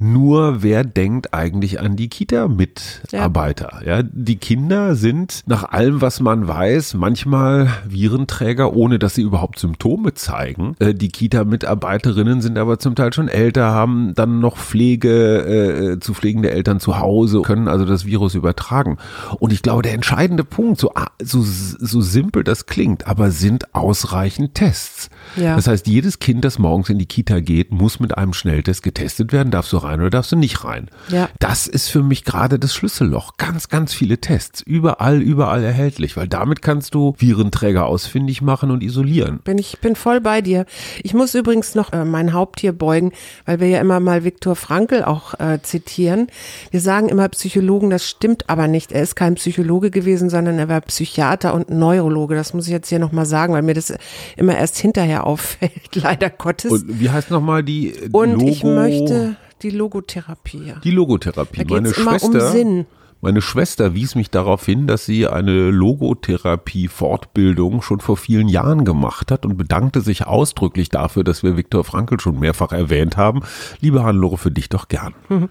Nur 0.01 0.63
wer 0.63 0.85
denkt 0.85 1.35
eigentlich 1.35 1.81
an 1.81 1.97
die 1.97 2.09
Kita-Mitarbeiter? 2.09 3.81
Ja. 3.85 3.99
ja, 3.99 4.03
die 4.05 4.37
Kinder 4.37 4.95
sind 4.95 5.43
nach 5.47 5.65
allem, 5.65 6.01
was 6.01 6.21
man 6.21 6.47
weiß, 6.47 6.95
manchmal 6.95 7.69
Virenträger, 7.85 8.75
ohne 8.75 9.01
dass 9.01 9.17
sie 9.17 9.23
überhaupt 9.23 9.59
Symptome 9.59 10.15
zeigen. 10.15 10.77
Äh, 10.79 10.95
die 10.95 11.09
Kita-Mitarbeiterinnen 11.09 12.41
sind 12.41 12.59
aber 12.59 12.79
zum 12.79 12.95
Teil 12.95 13.13
schon 13.13 13.27
älter, 13.27 13.73
haben 13.73 14.15
dann 14.15 14.39
noch 14.39 14.57
Pflege, 14.57 15.95
äh, 15.95 15.99
zu 15.99 16.15
pflegende 16.15 16.53
Eltern 16.53 16.79
zu 16.79 17.01
Hause, 17.01 17.43
können 17.43 17.67
also 17.67 17.85
das 17.85 18.07
Virus 18.07 18.37
übertragen. 18.37 18.99
Und 19.41 19.53
ich 19.53 19.63
glaube, 19.63 19.83
der 19.83 19.95
entscheidende 19.95 20.45
Punkt, 20.45 20.79
so, 20.79 20.93
so, 21.21 21.43
so 21.43 22.01
simpel 22.01 22.45
das 22.45 22.67
klingt, 22.67 23.09
aber 23.09 23.33
sind 23.33 23.75
ausreichend 23.75 24.55
Tests. 24.55 25.11
Ja. 25.39 25.57
Das 25.57 25.67
heißt, 25.67 25.87
jedes 25.87 26.19
Kind, 26.19 26.45
das 26.45 26.59
morgens 26.59 26.89
in 26.89 26.99
die 26.99 27.07
Kita 27.07 27.41
geht, 27.41 27.73
muss 27.73 28.01
mit 28.01 28.17
einem 28.17 28.33
Schnelltest 28.33 28.83
getestet 28.83 29.33
werden, 29.33 29.51
darf 29.51 29.67
so 29.67 29.79
rein 29.79 30.01
oder 30.01 30.11
darfst 30.11 30.33
du 30.33 30.37
nicht 30.37 30.65
rein. 30.65 30.91
Ja. 31.09 31.29
Das 31.39 31.67
ist 31.67 31.89
für 31.89 32.03
mich 32.03 32.25
gerade 32.25 32.59
das 32.59 32.75
Schlüsselloch. 32.75 33.37
Ganz, 33.37 33.69
ganz 33.69 33.95
viele 33.95 34.19
Tests. 34.19 34.61
Überall, 34.63 35.23
überall 35.23 35.63
erhältlich, 35.63 36.17
weil 36.17 36.29
damit 36.29 36.63
kannst 36.63 36.95
du 36.95 37.15
Virenträger 37.19 37.87
ausfindig 37.87 38.43
machen 38.43 38.71
und 38.71 38.83
isolieren. 38.83 39.41
Bin 39.45 39.59
ich 39.59 39.79
bin 39.81 39.97
voll 39.97 40.21
bei 40.21 40.41
dir. 40.41 40.67
Ich 41.03 41.15
muss 41.15 41.35
übrigens 41.35 41.75
noch 41.75 41.93
äh, 41.93 42.05
mein 42.05 42.33
Haupt 42.33 42.61
hier 42.61 42.73
beugen, 42.73 43.13
weil 43.45 43.61
wir 43.61 43.69
ja 43.69 43.81
immer 43.81 44.01
mal 44.01 44.25
Viktor 44.25 44.57
Frankl 44.57 45.03
auch 45.05 45.35
äh, 45.39 45.61
zitieren. 45.63 46.29
Wir 46.71 46.81
sagen 46.81 47.09
immer 47.09 47.29
Psychologen, 47.29 47.91
das 47.91 48.09
stimmt 48.09 48.49
aber 48.49 48.69
nicht. 48.69 48.93
Er 48.93 49.03
ist 49.03 49.17
kein 49.17 49.35
Psychologe 49.35 49.91
gewesen, 49.91 50.31
sondern 50.31 50.59
er 50.59 50.69
war 50.69 50.81
Psychiater 50.81 51.55
und 51.55 51.71
Neurologe. 51.71 52.35
Das 52.35 52.55
muss 52.55 52.67
ich 52.67 52.73
jetzt 52.73 52.89
hier 52.89 52.99
nochmal 52.99 53.27
sagen, 53.27 53.53
weil 53.53 53.63
mir 53.63 53.75
das 53.75 53.93
immer 54.37 54.57
erst 54.57 54.79
hinterher 54.79 55.27
auffällt, 55.29 55.95
leider 55.95 56.31
Gottes. 56.31 56.73
Und 56.73 57.01
wie 57.01 57.11
heißt 57.11 57.31
nochmal 57.31 57.63
die 57.63 57.93
Und 58.13 58.33
Logo? 58.33 58.49
ich 58.49 58.65
möchte 58.65 59.37
die 59.63 59.71
Logotherapie. 59.71 60.75
Die 60.83 60.91
Logotherapie. 60.91 61.65
Da 61.65 61.75
Meine 61.75 61.89
immer 61.91 62.19
Schwester, 62.19 62.47
um 62.47 62.53
Sinn. 62.53 62.87
Meine 63.21 63.43
Schwester 63.43 63.95
wies 63.95 64.15
mich 64.15 64.31
darauf 64.31 64.65
hin, 64.65 64.87
dass 64.87 65.05
sie 65.05 65.27
eine 65.27 65.71
Logotherapie-Fortbildung 65.71 67.83
schon 67.83 67.99
vor 67.99 68.17
vielen 68.17 68.47
Jahren 68.47 68.85
gemacht 68.85 69.33
hat 69.33 69.45
und 69.45 69.57
bedankte 69.57 70.03
sich 70.03 70.29
ausdrücklich 70.29 70.89
dafür, 70.89 71.25
dass 71.25 71.43
wir 71.43 71.57
Viktor 71.57 71.83
Frankl 71.83 72.21
schon 72.21 72.39
mehrfach 72.39 72.71
erwähnt 72.71 73.17
haben. 73.17 73.41
Liebe 73.81 74.05
Hannelore, 74.05 74.39
für 74.39 74.53
dich 74.53 74.69
doch 74.69 74.87
gern. 74.87 75.15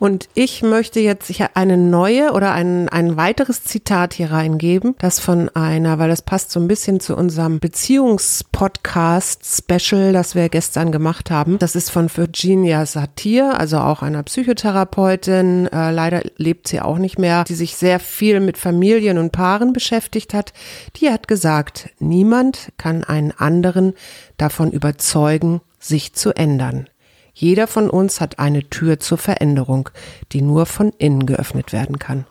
Und 0.00 0.28
ich 0.34 0.62
möchte 0.62 0.98
jetzt 0.98 1.32
eine 1.54 1.76
neue 1.76 2.32
oder 2.32 2.50
ein, 2.50 2.88
ein 2.88 3.16
weiteres 3.16 3.62
Zitat 3.62 4.14
hier 4.14 4.32
reingeben, 4.32 4.96
das 4.98 5.20
von 5.20 5.48
einer, 5.50 6.00
weil 6.00 6.08
das 6.08 6.22
passt 6.22 6.50
so 6.50 6.58
ein 6.58 6.66
bisschen 6.66 6.98
zu 6.98 7.16
unserem 7.16 7.60
Beziehungspodcast-Special, 7.60 10.12
das 10.12 10.34
wir 10.34 10.48
gestern 10.48 10.90
gemacht 10.90 11.30
haben. 11.30 11.60
Das 11.60 11.76
ist 11.76 11.90
von 11.90 12.10
Virginia 12.12 12.86
Satir, 12.86 13.56
also 13.56 13.78
auch 13.78 14.02
einer 14.02 14.24
Psychotherapeutin. 14.24 15.68
Äh, 15.68 15.92
leider 15.92 16.22
lebt 16.38 16.66
sie 16.66 16.80
auch 16.80 16.98
nicht 16.98 17.03
nicht 17.04 17.18
mehr, 17.18 17.44
die 17.44 17.54
sich 17.54 17.76
sehr 17.76 18.00
viel 18.00 18.40
mit 18.40 18.58
Familien 18.58 19.18
und 19.18 19.30
Paaren 19.30 19.72
beschäftigt 19.72 20.34
hat, 20.34 20.52
die 20.96 21.10
hat 21.10 21.28
gesagt, 21.28 21.90
niemand 22.00 22.72
kann 22.78 23.04
einen 23.04 23.30
anderen 23.30 23.94
davon 24.38 24.72
überzeugen, 24.72 25.60
sich 25.78 26.14
zu 26.14 26.32
ändern. 26.32 26.88
Jeder 27.34 27.66
von 27.66 27.90
uns 27.90 28.20
hat 28.20 28.38
eine 28.38 28.68
Tür 28.70 28.98
zur 28.98 29.18
Veränderung, 29.18 29.90
die 30.32 30.40
nur 30.40 30.66
von 30.66 30.92
innen 30.98 31.26
geöffnet 31.26 31.72
werden 31.72 31.98
kann. 31.98 32.26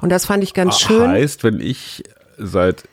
Und 0.00 0.10
das 0.10 0.26
fand 0.26 0.44
ich 0.44 0.54
ganz 0.54 0.78
schön. 0.78 1.08
Heißt, 1.08 1.42
wenn 1.44 1.60
ich 1.60 2.04
seit 2.38 2.84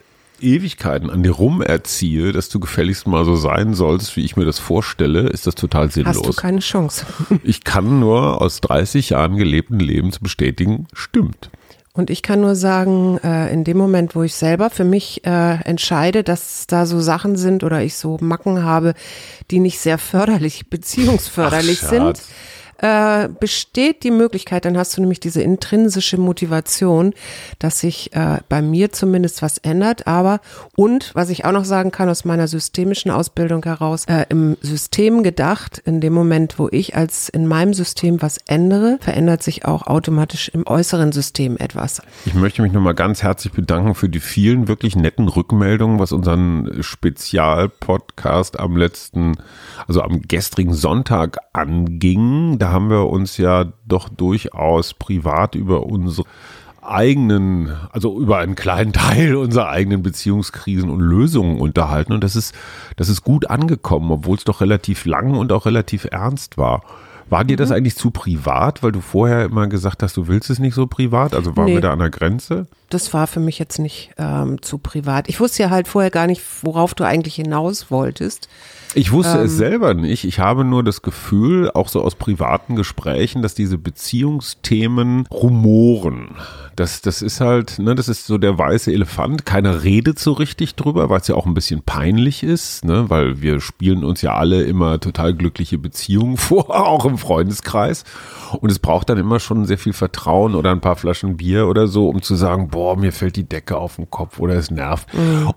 Ewigkeiten 0.42 1.10
an 1.10 1.24
dir 1.24 1.32
rum 1.32 1.62
erziehe, 1.62 2.32
dass 2.32 2.50
du 2.50 2.60
gefälligst 2.60 3.08
mal 3.08 3.26
so 3.26 3.36
sein 3.36 3.74
sollst, 3.74 4.16
wie 4.16 4.26
ich 4.26 4.36
mir 4.36 4.46
das 4.46 4.60
vorstelle, 4.60 5.30
ist 5.30 5.48
das 5.48 5.56
total 5.56 5.92
sinnlos. 5.92 6.18
Hast 6.18 6.26
du 6.26 6.34
keine 6.34 6.60
Chance. 6.60 7.06
ich 7.44 7.64
kann 7.64 8.00
nur 8.00 8.42
aus 8.42 8.62
30 8.62 9.12
Jahren 9.12 9.38
gelebten 9.38 9.80
Lebens 9.80 10.20
bestätigen, 10.20 10.88
stimmt. 10.94 11.50
Und 11.94 12.10
ich 12.10 12.24
kann 12.24 12.40
nur 12.40 12.56
sagen, 12.56 13.18
äh, 13.22 13.52
in 13.52 13.66
dem 13.66 13.78
Moment, 13.78 14.16
wo 14.16 14.24
ich 14.24 14.36
selber 14.36 14.70
für 14.70 14.86
mich 14.86 15.26
äh, 15.26 15.56
entscheide, 15.66 16.24
dass 16.24 16.66
da 16.66 16.86
so 16.86 17.02
Sachen 17.02 17.36
sind 17.36 17.66
oder 17.66 17.84
ich 17.84 17.96
so 17.96 18.18
Macken 18.22 18.64
habe, 18.64 18.94
die 19.52 19.60
nicht 19.60 19.80
sehr 19.80 19.98
förderlich, 19.98 20.70
beziehungsförderlich 20.70 21.82
Ach, 21.84 21.90
sind. 21.90 22.22
Äh, 22.82 23.30
besteht 23.40 24.04
die 24.04 24.12
Möglichkeit, 24.12 24.66
dann 24.66 24.78
hast 24.78 24.98
du 24.98 25.02
nämlich 25.02 25.20
diese 25.20 25.42
intrinsische 25.42 26.18
Motivation, 26.18 27.14
dass 27.60 27.80
sich 27.80 28.14
äh, 28.14 28.40
bei 28.50 28.62
mir 28.62 28.92
zumindest 28.92 29.42
was 29.42 29.60
ändert. 29.60 30.08
Aber 30.08 30.42
und 30.76 31.12
was 31.14 31.30
ich 31.30 31.46
auch 31.46 31.52
noch 31.52 31.66
sagen 31.66 31.92
kann 31.92 32.10
aus 32.10 32.26
meiner 32.26 32.48
systemischen 32.48 33.12
Ausbildung 33.12 33.64
heraus, 33.64 34.06
äh, 34.06 34.26
im 34.30 34.58
System 34.62 35.22
gedacht, 35.22 35.78
in 35.86 36.02
dem 36.02 36.14
Moment, 36.14 36.58
wo 36.58 36.70
ich 36.72 36.96
als 36.96 37.30
in 37.30 37.48
meinem 37.48 37.74
System 37.74 38.22
was 38.22 38.40
ändere, 38.48 38.98
verändert 39.00 39.44
sich 39.44 39.66
auch 39.66 39.86
automatisch 39.86 40.50
im 40.50 40.66
äußeren 40.66 41.12
System 41.12 41.58
etwas. 41.58 42.02
Ich 42.26 42.34
möchte 42.34 42.64
mich 42.64 42.72
nochmal 42.72 42.96
ganz 42.96 43.22
herzlich 43.22 43.54
bedanken 43.54 43.94
für 43.94 44.10
die 44.10 44.20
vielen 44.20 44.68
wirklich 44.68 44.96
netten 44.96 45.28
Rückmeldungen, 45.28 46.00
was 46.00 46.12
unseren 46.12 46.82
Spezialpodcast 46.82 48.60
am 48.60 48.76
letzten, 48.76 49.38
also 49.88 50.02
am 50.02 50.24
gestrigen 50.24 50.74
Sonntag 50.74 51.38
anging. 51.54 52.58
Da 52.58 52.71
haben 52.72 52.90
wir 52.90 53.08
uns 53.10 53.38
ja 53.38 53.66
doch 53.86 54.10
durchaus 54.10 54.94
privat 54.94 55.56
über 55.56 55.86
unsere 55.86 56.26
eigenen, 56.82 57.76
also 57.92 58.20
über 58.20 58.38
einen 58.40 58.56
kleinen 58.56 58.94
Teil 58.94 59.36
unserer 59.36 59.70
eigenen 59.70 60.04
Beziehungskrisen 60.04 60.90
und 60.90 61.00
Lösungen 61.00 61.60
unterhalten. 61.60 62.14
Und 62.14 62.24
das 62.24 62.36
ist, 62.36 62.56
das 62.98 63.10
ist 63.10 63.24
gut 63.24 63.50
angekommen, 63.50 64.12
obwohl 64.12 64.38
es 64.38 64.44
doch 64.44 64.62
relativ 64.62 65.06
lang 65.06 65.36
und 65.38 65.52
auch 65.52 65.66
relativ 65.66 66.06
ernst 66.12 66.58
war. 66.58 66.84
War 67.30 67.46
dir 67.46 67.56
das 67.56 67.72
eigentlich 67.72 67.96
zu 67.96 68.12
privat, 68.12 68.84
weil 68.84 68.92
du 68.92 69.00
vorher 69.00 69.46
immer 69.46 69.68
gesagt 69.68 70.04
hast, 70.04 70.18
du 70.18 70.28
willst 70.28 70.50
es 70.50 70.60
nicht 70.60 70.74
so 70.74 70.86
privat? 70.88 71.34
Also 71.34 71.56
waren 71.56 71.68
Nee. 71.68 71.76
wir 71.76 71.82
da 71.82 71.94
an 71.94 72.00
der 72.00 72.10
Grenze? 72.10 72.68
Das 72.90 73.14
war 73.14 73.26
für 73.26 73.40
mich 73.40 73.58
jetzt 73.58 73.80
nicht 73.80 74.12
ähm, 74.18 74.62
zu 74.62 74.80
privat. 74.80 75.30
Ich 75.30 75.40
wusste 75.40 75.64
ja 75.64 75.70
halt 75.70 75.88
vorher 75.88 76.12
gar 76.12 76.28
nicht, 76.28 76.42
worauf 76.64 76.94
du 76.94 77.06
eigentlich 77.06 77.36
hinaus 77.36 77.90
wolltest. 77.90 78.50
Ich 78.94 79.12
wusste 79.12 79.38
Ähm. 79.38 79.46
es 79.46 79.56
selber 79.56 79.94
nicht. 79.94 80.26
Ich 80.26 80.40
habe 80.40 80.66
nur 80.66 80.84
das 80.84 81.02
Gefühl, 81.02 81.72
auch 81.72 81.88
so 81.88 82.02
aus 82.02 82.16
privaten 82.16 82.76
Gesprächen, 82.76 83.42
dass 83.42 83.54
diese 83.54 83.78
Beziehungsthemen 83.78 85.28
rumoren. 85.32 86.36
Das, 86.76 87.02
das 87.02 87.22
ist 87.22 87.42
halt, 87.42 87.80
ne, 87.80 87.96
das 87.96 88.08
ist 88.08 88.26
so 88.26 88.38
der 88.38 88.58
weiße 88.58 88.92
Elefant. 88.92 89.46
Keiner 89.46 89.84
redet 89.84 90.20
so 90.20 90.32
richtig 90.32 90.76
drüber, 90.76 91.10
weil 91.10 91.20
es 91.22 91.28
ja 91.28 91.36
auch 91.36 91.46
ein 91.46 91.54
bisschen 91.54 91.84
peinlich 91.84 92.44
ist, 92.44 92.86
ne, 92.86 93.10
weil 93.10 93.42
wir 93.42 93.60
spielen 93.60 94.04
uns 94.04 94.22
ja 94.22 94.36
alle 94.36 94.64
immer 94.64 95.00
total 95.00 95.34
glückliche 95.34 95.78
Beziehungen 95.78 96.38
vor, 96.38 96.70
auch 96.70 97.06
im 97.06 97.18
Freundeskreis. 97.18 98.04
Und 98.60 98.72
es 98.72 98.80
braucht 98.80 99.10
dann 99.10 99.18
immer 99.18 99.40
schon 99.40 99.66
sehr 99.66 99.78
viel 99.78 99.94
Vertrauen 99.94 100.56
oder 100.56 100.72
ein 100.72 100.82
paar 100.82 100.96
Flaschen 100.98 101.38
Bier 101.38 101.68
oder 101.68 101.88
so, 101.88 102.10
um 102.10 102.22
zu 102.22 102.36
sagen, 102.36 102.70
boah, 102.70 102.98
mir 102.98 103.14
fällt 103.14 103.38
die 103.38 103.48
Decke 103.48 103.78
auf 103.78 103.96
den 103.96 104.10
Kopf 104.10 104.40
oder 104.40 104.56
es 104.56 104.72
nervt. 104.72 105.08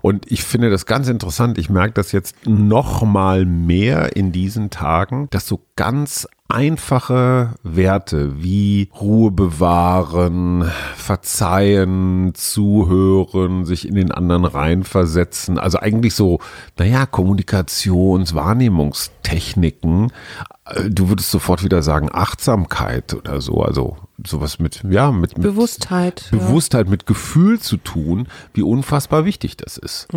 Und 0.00 0.30
ich 0.30 0.44
finde 0.44 0.70
das 0.70 0.86
ganz 0.86 1.08
interessant. 1.08 1.58
Ich 1.58 1.70
merke 1.70 1.94
das 1.94 2.12
jetzt 2.12 2.36
noch 2.46 3.02
mal 3.02 3.23
mehr 3.46 4.16
in 4.16 4.32
diesen 4.32 4.70
Tagen, 4.70 5.28
dass 5.30 5.46
so 5.46 5.60
ganz 5.76 6.28
einfache 6.48 7.54
Werte 7.62 8.42
wie 8.42 8.90
Ruhe 9.00 9.30
bewahren, 9.30 10.70
verzeihen, 10.94 12.32
zuhören, 12.34 13.64
sich 13.64 13.88
in 13.88 13.94
den 13.94 14.12
anderen 14.12 14.44
reinversetzen, 14.44 15.58
also 15.58 15.78
eigentlich 15.78 16.14
so, 16.14 16.38
naja, 16.78 17.06
Kommunikations-, 17.06 18.34
Wahrnehmungstechniken, 18.34 20.12
du 20.88 21.08
würdest 21.08 21.30
sofort 21.30 21.62
wieder 21.62 21.82
sagen 21.82 22.08
Achtsamkeit 22.12 23.14
oder 23.14 23.40
so, 23.40 23.62
also 23.62 23.96
sowas 24.24 24.58
mit, 24.58 24.82
ja, 24.88 25.10
mit, 25.12 25.36
mit 25.36 25.42
Bewusstheit. 25.42 26.30
ja. 26.32 26.38
Bewusstheit, 26.38 26.88
mit 26.88 27.06
Gefühl 27.06 27.60
zu 27.60 27.76
tun, 27.76 28.28
wie 28.54 28.62
unfassbar 28.62 29.24
wichtig 29.24 29.56
das 29.56 29.76
ist. 29.76 30.08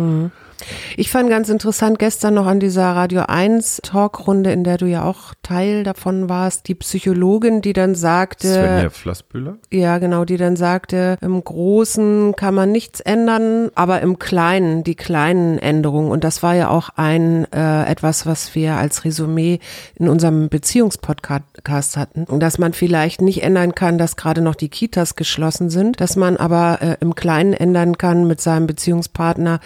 Ich 0.96 1.10
fand 1.10 1.28
ganz 1.28 1.48
interessant 1.48 1.98
gestern 1.98 2.34
noch 2.34 2.46
an 2.46 2.58
dieser 2.58 2.84
Radio 2.96 3.22
1 3.28 3.80
Talkrunde, 3.82 4.50
in 4.50 4.64
der 4.64 4.76
du 4.76 4.86
ja 4.86 5.04
auch 5.04 5.34
Teil 5.42 5.84
davon 5.84 6.28
warst, 6.28 6.66
die 6.66 6.74
Psychologin, 6.74 7.60
die 7.60 7.72
dann 7.72 7.94
sagte, 7.94 8.48
Svenja 8.48 8.90
Flassbühler? 8.90 9.58
ja 9.70 9.98
genau, 9.98 10.24
die 10.24 10.36
dann 10.36 10.56
sagte, 10.56 11.16
im 11.20 11.42
Großen 11.42 12.34
kann 12.36 12.54
man 12.54 12.72
nichts 12.72 13.00
ändern, 13.00 13.70
aber 13.74 14.00
im 14.00 14.18
Kleinen, 14.18 14.82
die 14.82 14.96
kleinen 14.96 15.58
Änderungen. 15.58 16.10
Und 16.10 16.24
das 16.24 16.42
war 16.42 16.54
ja 16.54 16.70
auch 16.70 16.90
ein 16.96 17.50
äh, 17.52 17.84
etwas, 17.84 18.26
was 18.26 18.54
wir 18.54 18.76
als 18.76 19.04
Resümee 19.04 19.60
in 19.94 20.08
unserem 20.08 20.37
Beziehungspodcast 20.48 21.96
hatten, 21.96 22.26
dass 22.38 22.58
man 22.58 22.72
vielleicht 22.72 23.20
nicht 23.20 23.42
ändern 23.42 23.74
kann, 23.74 23.98
dass 23.98 24.16
gerade 24.16 24.40
noch 24.40 24.54
die 24.54 24.68
Kitas 24.68 25.16
geschlossen 25.16 25.70
sind, 25.70 26.00
dass 26.00 26.14
man 26.16 26.36
aber 26.36 26.78
äh, 26.80 26.96
im 27.00 27.14
Kleinen 27.14 27.52
ändern 27.52 27.98
kann 27.98 28.26
mit 28.26 28.40
seinem 28.40 28.66
Beziehungspartner, 28.68 29.58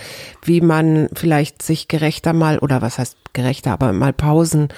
wie 0.43 0.61
man 0.63 1.09
vielleicht 1.13 1.63
sich 1.63 1.89
gerechter 1.89 2.33
mal 2.33 2.59
oder 2.59 2.81
was 2.81 2.99
heißt 2.99 3.17
gerechter, 3.35 3.73
aber 3.73 3.93
mal 3.93 4.13
Pausen 4.13 4.69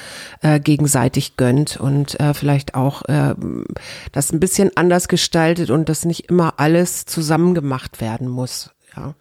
äh, 0.42 0.60
gegenseitig 0.60 1.36
gönnt 1.36 1.76
und 1.76 2.18
äh, 2.20 2.34
vielleicht 2.34 2.74
auch 2.74 3.02
äh, 3.02 3.34
das 4.12 4.32
ein 4.32 4.40
bisschen 4.40 4.76
anders 4.76 5.08
gestaltet 5.08 5.70
und 5.70 5.88
dass 5.88 6.04
nicht 6.04 6.30
immer 6.30 6.54
alles 6.58 7.04
zusammen 7.04 7.54
gemacht 7.54 8.00
werden 8.00 8.28
muss. 8.28 8.70
Ja. 8.96 9.14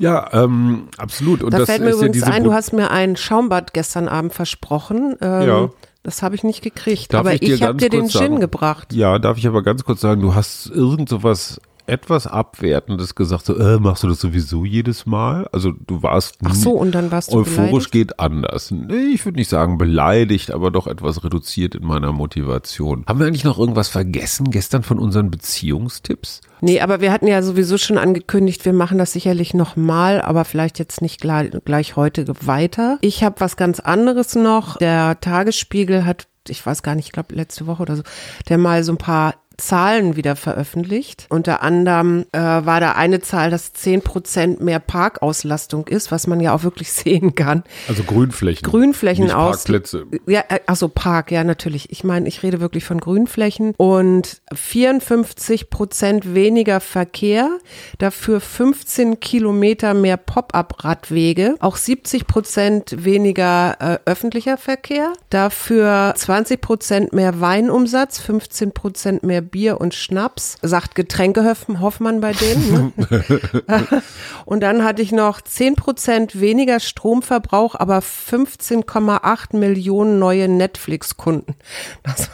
Ja, 0.00 0.30
ähm, 0.32 0.88
absolut. 0.96 1.42
Und 1.42 1.52
Da 1.52 1.58
das 1.58 1.68
fällt 1.68 1.82
mir 1.82 1.90
ja 1.90 1.94
übrigens 1.94 2.14
diese 2.14 2.26
ein, 2.26 2.42
du 2.42 2.54
hast 2.54 2.72
mir 2.72 2.90
ein 2.90 3.16
Schaumbad 3.16 3.74
gestern 3.74 4.08
Abend 4.08 4.32
versprochen. 4.32 5.14
Ähm, 5.20 5.46
Ja. 5.46 5.70
Das 6.02 6.22
habe 6.22 6.34
ich 6.34 6.44
nicht 6.44 6.62
gekriegt, 6.62 7.12
Darf 7.12 7.20
aber 7.20 7.34
ich 7.34 7.42
ich, 7.42 7.62
habe 7.62 7.76
dir 7.76 7.90
den 7.90 8.08
Gin 8.08 8.40
gebracht. 8.40 8.92
Ja, 8.92 9.18
darf 9.18 9.36
ich 9.36 9.46
aber 9.46 9.62
ganz 9.62 9.84
kurz 9.84 10.00
sagen, 10.00 10.22
du 10.22 10.34
hast 10.34 10.66
irgend 10.66 11.08
sowas 11.10 11.60
etwas 11.90 12.26
Abwertendes 12.26 13.14
gesagt, 13.14 13.46
so, 13.46 13.56
äh, 13.58 13.78
machst 13.78 14.02
du 14.02 14.08
das 14.08 14.20
sowieso 14.20 14.64
jedes 14.64 15.06
Mal? 15.06 15.48
Also 15.52 15.72
du 15.72 16.02
warst 16.02 16.36
Ach 16.44 16.54
so, 16.54 16.72
und 16.72 16.92
dann 16.94 17.10
warst 17.10 17.32
du 17.32 17.38
euphorisch 17.38 17.90
beleidigt? 17.90 17.92
geht 17.92 18.20
anders. 18.20 18.70
Nee, 18.70 19.12
Ich 19.14 19.24
würde 19.24 19.38
nicht 19.38 19.50
sagen 19.50 19.76
beleidigt, 19.76 20.50
aber 20.52 20.70
doch 20.70 20.86
etwas 20.86 21.24
reduziert 21.24 21.74
in 21.74 21.84
meiner 21.86 22.12
Motivation. 22.12 23.04
Haben 23.06 23.18
wir 23.18 23.26
eigentlich 23.26 23.44
noch 23.44 23.58
irgendwas 23.58 23.88
vergessen 23.88 24.50
gestern 24.50 24.82
von 24.82 24.98
unseren 24.98 25.30
Beziehungstipps? 25.30 26.40
Nee, 26.60 26.80
aber 26.80 27.00
wir 27.00 27.10
hatten 27.12 27.26
ja 27.26 27.42
sowieso 27.42 27.78
schon 27.78 27.98
angekündigt, 27.98 28.64
wir 28.64 28.72
machen 28.72 28.98
das 28.98 29.12
sicherlich 29.12 29.54
nochmal, 29.54 30.20
aber 30.20 30.44
vielleicht 30.44 30.78
jetzt 30.78 31.00
nicht 31.02 31.20
gleich, 31.20 31.50
gleich 31.64 31.96
heute 31.96 32.26
weiter. 32.46 32.98
Ich 33.00 33.24
habe 33.24 33.40
was 33.40 33.56
ganz 33.56 33.80
anderes 33.80 34.34
noch. 34.34 34.76
Der 34.76 35.18
Tagesspiegel 35.20 36.04
hat, 36.04 36.26
ich 36.48 36.64
weiß 36.64 36.82
gar 36.82 36.94
nicht, 36.94 37.06
ich 37.06 37.12
glaube 37.12 37.34
letzte 37.34 37.66
Woche 37.66 37.82
oder 37.82 37.96
so, 37.96 38.02
der 38.48 38.58
mal 38.58 38.84
so 38.84 38.92
ein 38.92 38.98
paar 38.98 39.34
Zahlen 39.60 40.16
wieder 40.16 40.36
veröffentlicht. 40.36 41.26
Unter 41.28 41.62
anderem 41.62 42.24
äh, 42.32 42.38
war 42.40 42.80
da 42.80 42.92
eine 42.92 43.20
Zahl, 43.20 43.50
dass 43.50 43.72
10 43.72 44.02
Prozent 44.02 44.60
mehr 44.60 44.80
Parkauslastung 44.80 45.86
ist, 45.86 46.10
was 46.10 46.26
man 46.26 46.40
ja 46.40 46.54
auch 46.54 46.62
wirklich 46.62 46.90
sehen 46.92 47.34
kann. 47.34 47.62
Also 47.88 48.02
Grünflächen. 48.02 48.68
Grünflächen 48.68 49.24
nicht 49.24 49.34
aus. 49.34 49.58
Parkplätze. 49.58 50.06
Ja, 50.26 50.40
äh, 50.48 50.60
ach 50.66 50.76
so, 50.76 50.88
Park, 50.88 51.30
ja, 51.30 51.44
natürlich. 51.44 51.90
Ich 51.90 52.04
meine, 52.04 52.28
ich 52.28 52.42
rede 52.42 52.60
wirklich 52.60 52.84
von 52.84 52.98
Grünflächen 52.98 53.74
und 53.76 54.40
54 54.52 55.70
Prozent 55.70 56.34
weniger 56.34 56.80
Verkehr, 56.80 57.58
dafür 57.98 58.40
15 58.40 59.20
Kilometer 59.20 59.94
mehr 59.94 60.16
Pop-up-Radwege, 60.16 61.56
auch 61.60 61.76
70 61.76 62.26
Prozent 62.26 63.04
weniger 63.04 63.76
äh, 63.80 63.98
öffentlicher 64.04 64.56
Verkehr, 64.56 65.12
dafür 65.30 66.14
20 66.16 66.60
Prozent 66.60 67.12
mehr 67.12 67.40
Weinumsatz, 67.40 68.18
15 68.20 68.72
Prozent 68.72 69.22
mehr 69.22 69.42
Bier 69.50 69.80
und 69.80 69.94
Schnaps, 69.94 70.56
sagt 70.62 70.96
Getränkehoff- 70.96 71.78
Hoffmann 71.80 72.20
bei 72.20 72.32
denen. 72.32 72.92
Ne? 72.96 73.22
Und 74.44 74.60
dann 74.62 74.84
hatte 74.84 75.02
ich 75.02 75.12
noch 75.12 75.40
10 75.40 75.76
Prozent 75.76 76.40
weniger 76.40 76.80
Stromverbrauch, 76.80 77.74
aber 77.74 77.98
15,8 78.00 79.56
Millionen 79.56 80.18
neue 80.18 80.48
Netflix-Kunden. 80.48 81.54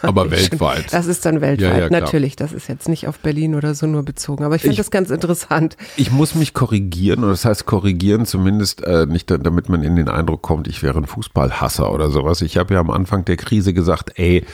Aber 0.02 0.30
weltweit. 0.30 0.92
das 0.92 1.06
ist 1.06 1.24
dann 1.26 1.40
weltweit, 1.40 1.70
Ja, 1.72 1.78
ja, 1.78 1.90
natürlich. 1.90 2.36
Das 2.36 2.52
ist 2.52 2.68
jetzt 2.68 2.88
nicht 2.88 3.06
auf 3.08 3.18
Berlin 3.18 3.54
oder 3.54 3.74
so 3.74 3.86
nur 3.86 4.02
bezogen. 4.02 4.44
Aber 4.44 4.54
ich 4.56 4.62
finde 4.62 4.76
das 4.76 4.90
ganz 4.90 5.10
interessant. 5.10 5.76
Ich 5.96 6.10
muss 6.10 6.34
mich 6.34 6.54
korrigieren, 6.54 7.22
und 7.24 7.30
das 7.30 7.44
heißt 7.44 7.66
korrigieren 7.66 8.26
zumindest 8.26 8.82
äh, 8.84 9.06
nicht, 9.06 9.30
da- 9.30 9.38
damit 9.38 9.68
man 9.68 9.82
in 9.82 9.96
den 9.96 10.08
Eindruck 10.08 10.42
kommt, 10.42 10.68
ich 10.68 10.82
wäre 10.82 10.98
ein 10.98 11.06
Fußballhasser 11.06 11.92
oder 11.92 12.10
sowas. 12.10 12.40
Ich 12.42 12.56
habe 12.56 12.74
ja 12.74 12.80
am 12.80 12.90
Anfang 12.90 13.24
der 13.24 13.36
Krise 13.36 13.72
gesagt, 13.74 14.12
ey, 14.16 14.44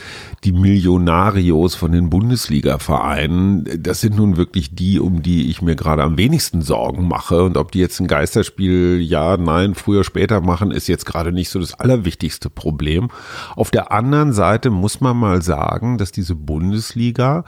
die 0.45 0.53
Millionarios 0.53 1.75
von 1.75 1.93
den 1.93 2.11
Bundesliga-Vereinen, 2.53 3.83
das 3.83 4.01
sind 4.01 4.17
nun 4.17 4.37
wirklich 4.37 4.75
die, 4.75 5.01
um 5.01 5.23
die 5.23 5.51
ich 5.51 5.63
mir 5.63 5.75
gerade 5.75 6.03
am 6.03 6.19
wenigsten 6.19 6.61
Sorgen 6.61 7.09
mache. 7.09 7.43
Und 7.43 7.57
ob 7.57 7.73
die 7.73 7.79
jetzt 7.79 7.99
ein 8.01 8.07
Geisterspiel, 8.07 9.01
ja, 9.01 9.37
nein, 9.39 9.75
früher, 9.75 10.05
später 10.05 10.41
machen, 10.43 10.71
ist 10.71 10.87
jetzt 10.87 11.07
gerade 11.07 11.33
nicht 11.33 11.49
so 11.49 11.59
das 11.59 11.75
allerwichtigste 11.75 12.51
Problem. 12.51 13.09
Auf 13.57 13.71
der 13.71 13.91
anderen 13.91 14.33
Seite 14.35 14.71
muss 14.71 15.01
man 15.01 15.17
mal 15.17 15.41
sagen, 15.41 15.97
dass 15.97 16.13
diese 16.13 16.35
Bundesliga 16.35 17.45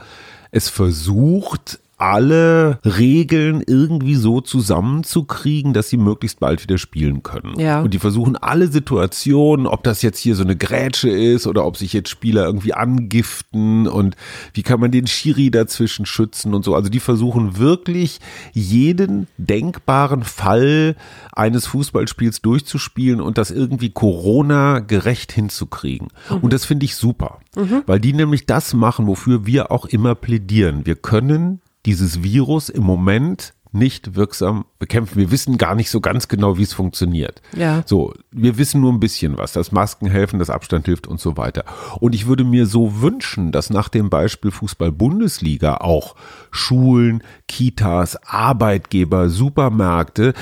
es 0.51 0.69
versucht, 0.69 1.79
alle 1.97 2.79
Regeln 2.83 3.63
irgendwie 3.65 4.15
so 4.15 4.41
zusammenzukriegen, 4.41 5.73
dass 5.73 5.89
sie 5.89 5.97
möglichst 5.97 6.39
bald 6.39 6.61
wieder 6.61 6.77
spielen 6.77 7.23
können. 7.23 7.59
Ja. 7.59 7.81
Und 7.81 7.93
die 7.93 7.99
versuchen 7.99 8.35
alle 8.35 8.67
Situationen, 8.67 9.65
ob 9.65 9.83
das 9.83 10.01
jetzt 10.01 10.19
hier 10.19 10.35
so 10.35 10.43
eine 10.43 10.57
Grätsche 10.57 11.09
ist 11.09 11.47
oder 11.47 11.65
ob 11.65 11.77
sich 11.77 11.93
jetzt 11.93 12.09
Spieler 12.09 12.45
irgendwie 12.45 12.73
angiften 12.73 13.87
und 13.87 14.15
wie 14.53 14.63
kann 14.63 14.79
man 14.79 14.91
den 14.91 15.07
Schiri 15.07 15.51
dazwischen 15.51 16.05
schützen 16.05 16.53
und 16.53 16.65
so. 16.65 16.75
Also 16.75 16.89
die 16.89 16.99
versuchen 16.99 17.57
wirklich 17.57 18.19
jeden 18.53 19.27
denkbaren 19.37 20.23
Fall 20.23 20.95
eines 21.31 21.67
Fußballspiels 21.67 22.41
durchzuspielen 22.41 23.21
und 23.21 23.37
das 23.37 23.51
irgendwie 23.51 23.91
Corona 23.91 24.79
gerecht 24.79 25.31
hinzukriegen. 25.31 26.09
Und 26.41 26.51
das 26.51 26.65
finde 26.65 26.85
ich 26.85 26.95
super, 26.95 27.39
weil 27.85 27.99
die 27.99 28.13
nämlich 28.13 28.45
das 28.45 28.73
machen, 28.73 29.07
wofür 29.07 29.45
wir 29.45 29.71
auch 29.71 29.85
immer 29.85 30.15
plädieren. 30.15 30.85
Wir 30.85 30.95
können 30.95 31.61
dieses 31.85 32.23
Virus 32.23 32.69
im 32.69 32.83
Moment 32.83 33.53
nicht 33.75 34.15
wirksam 34.15 34.65
bekämpfen. 34.79 35.17
Wir 35.17 35.31
wissen 35.31 35.57
gar 35.57 35.75
nicht 35.75 35.89
so 35.89 36.01
ganz 36.01 36.27
genau, 36.27 36.57
wie 36.57 36.63
es 36.63 36.73
funktioniert. 36.73 37.41
Ja. 37.55 37.83
So, 37.85 38.13
wir 38.31 38.57
wissen 38.57 38.81
nur 38.81 38.91
ein 38.91 38.99
bisschen 38.99 39.37
was, 39.37 39.53
dass 39.53 39.71
Masken 39.71 40.07
helfen, 40.07 40.39
dass 40.39 40.49
Abstand 40.49 40.85
hilft 40.85 41.07
und 41.07 41.19
so 41.19 41.37
weiter. 41.37 41.65
Und 41.99 42.15
ich 42.15 42.27
würde 42.27 42.43
mir 42.43 42.65
so 42.65 43.01
wünschen, 43.01 43.51
dass 43.51 43.69
nach 43.69 43.89
dem 43.89 44.09
Beispiel 44.09 44.51
Fußball-Bundesliga 44.51 45.77
auch 45.77 46.15
Schulen, 46.51 47.23
Kitas, 47.47 48.17
Arbeitgeber, 48.25 49.29
Supermärkte, 49.29 50.33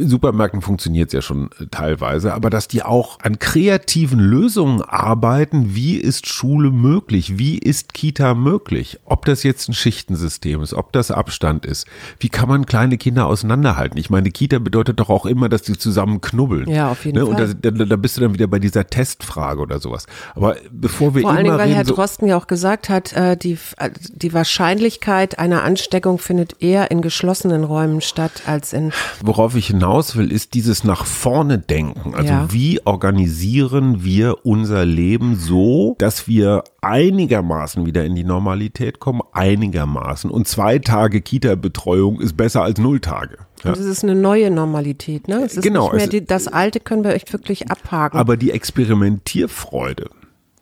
Supermärkten 0.00 0.62
funktioniert 0.62 1.08
es 1.08 1.12
ja 1.12 1.22
schon 1.22 1.50
teilweise, 1.70 2.34
aber 2.34 2.50
dass 2.50 2.68
die 2.68 2.82
auch 2.82 3.18
an 3.20 3.38
kreativen 3.38 4.20
Lösungen 4.20 4.82
arbeiten. 4.82 5.74
Wie 5.74 5.96
ist 5.96 6.26
Schule 6.26 6.70
möglich? 6.70 7.38
Wie 7.38 7.58
ist 7.58 7.94
Kita 7.94 8.34
möglich? 8.34 8.98
Ob 9.04 9.24
das 9.24 9.42
jetzt 9.42 9.68
ein 9.68 9.74
Schichtensystem 9.74 10.62
ist, 10.62 10.74
ob 10.74 10.92
das 10.92 11.10
Abstand 11.10 11.66
ist. 11.66 11.86
Wie 12.20 12.28
kann 12.28 12.48
man 12.48 12.66
kleine 12.66 12.98
Kinder 12.98 13.26
auseinanderhalten? 13.26 13.98
Ich 13.98 14.10
meine, 14.10 14.30
Kita 14.30 14.58
bedeutet 14.58 14.98
doch 15.00 15.08
auch 15.08 15.26
immer, 15.26 15.48
dass 15.48 15.62
die 15.62 15.78
zusammen 15.78 16.20
knubbeln. 16.20 16.68
Ja, 16.68 16.90
auf 16.90 17.04
jeden 17.04 17.18
ne? 17.18 17.26
Und 17.26 17.36
Fall. 17.36 17.54
da, 17.54 17.70
da, 17.70 17.84
da 17.84 17.96
bist 17.96 18.16
du 18.16 18.20
dann 18.22 18.34
wieder 18.34 18.46
bei 18.46 18.58
dieser 18.58 18.86
Testfrage 18.86 19.60
oder 19.60 19.78
sowas. 19.78 20.06
Aber 20.34 20.56
bevor 20.70 21.14
wir 21.14 21.22
Vor 21.22 21.30
immer 21.30 21.38
allen 21.38 21.44
Dingen, 21.46 21.58
weil 21.58 21.74
Herr 21.74 21.84
so, 21.84 21.94
Drosten 21.94 22.26
ja 22.28 22.36
auch 22.36 22.46
gesagt 22.46 22.88
hat, 22.88 23.12
äh, 23.12 23.36
die, 23.36 23.58
äh, 23.76 23.90
die 24.12 24.32
Wahrscheinlichkeit 24.32 25.38
einer 25.38 25.62
Ansteckung 25.62 26.18
findet 26.18 26.60
eher 26.62 26.90
in 26.90 27.02
geschlossenen 27.02 27.64
Räumen 27.64 28.00
statt 28.00 28.42
als 28.46 28.72
in 28.72 28.92
worauf 29.22 29.54
ich 29.56 29.68
hinaus 29.68 30.16
will, 30.16 30.32
ist 30.32 30.54
dieses 30.54 30.84
nach 30.84 31.04
vorne 31.04 31.58
denken. 31.58 32.14
Also 32.14 32.32
Ja. 32.32 32.52
wie 32.52 32.84
organisieren 32.84 34.04
wir 34.04 34.44
unser 34.44 34.84
Leben 34.84 35.36
so, 35.36 35.96
dass 35.98 36.26
wir 36.28 36.64
einigermaßen 36.80 37.86
wieder 37.86 38.04
in 38.04 38.14
die 38.14 38.24
Normalität 38.24 39.00
kommen, 39.00 39.20
einigermaßen. 39.32 40.30
Und 40.30 40.46
zwei 40.46 40.78
Tage 40.78 41.20
Kita-Betreuung 41.20 42.20
ist 42.20 42.36
besser 42.36 42.62
als 42.62 42.78
null 42.78 43.00
Tage. 43.00 43.38
Ja. 43.64 43.72
Und 43.72 43.80
es 43.80 43.86
ist 43.86 44.04
eine 44.04 44.14
neue 44.14 44.50
Normalität, 44.50 45.26
ne? 45.26 45.42
Es 45.44 45.56
ist 45.56 45.62
Genau, 45.62 45.86
nicht 45.86 45.96
mehr 45.96 46.06
die, 46.06 46.24
das 46.24 46.46
Alte 46.46 46.78
können 46.78 47.02
wir 47.02 47.14
echt 47.14 47.32
wirklich 47.32 47.70
abhaken. 47.70 48.18
Aber 48.18 48.36
die 48.36 48.52
Experimentierfreude, 48.52 50.10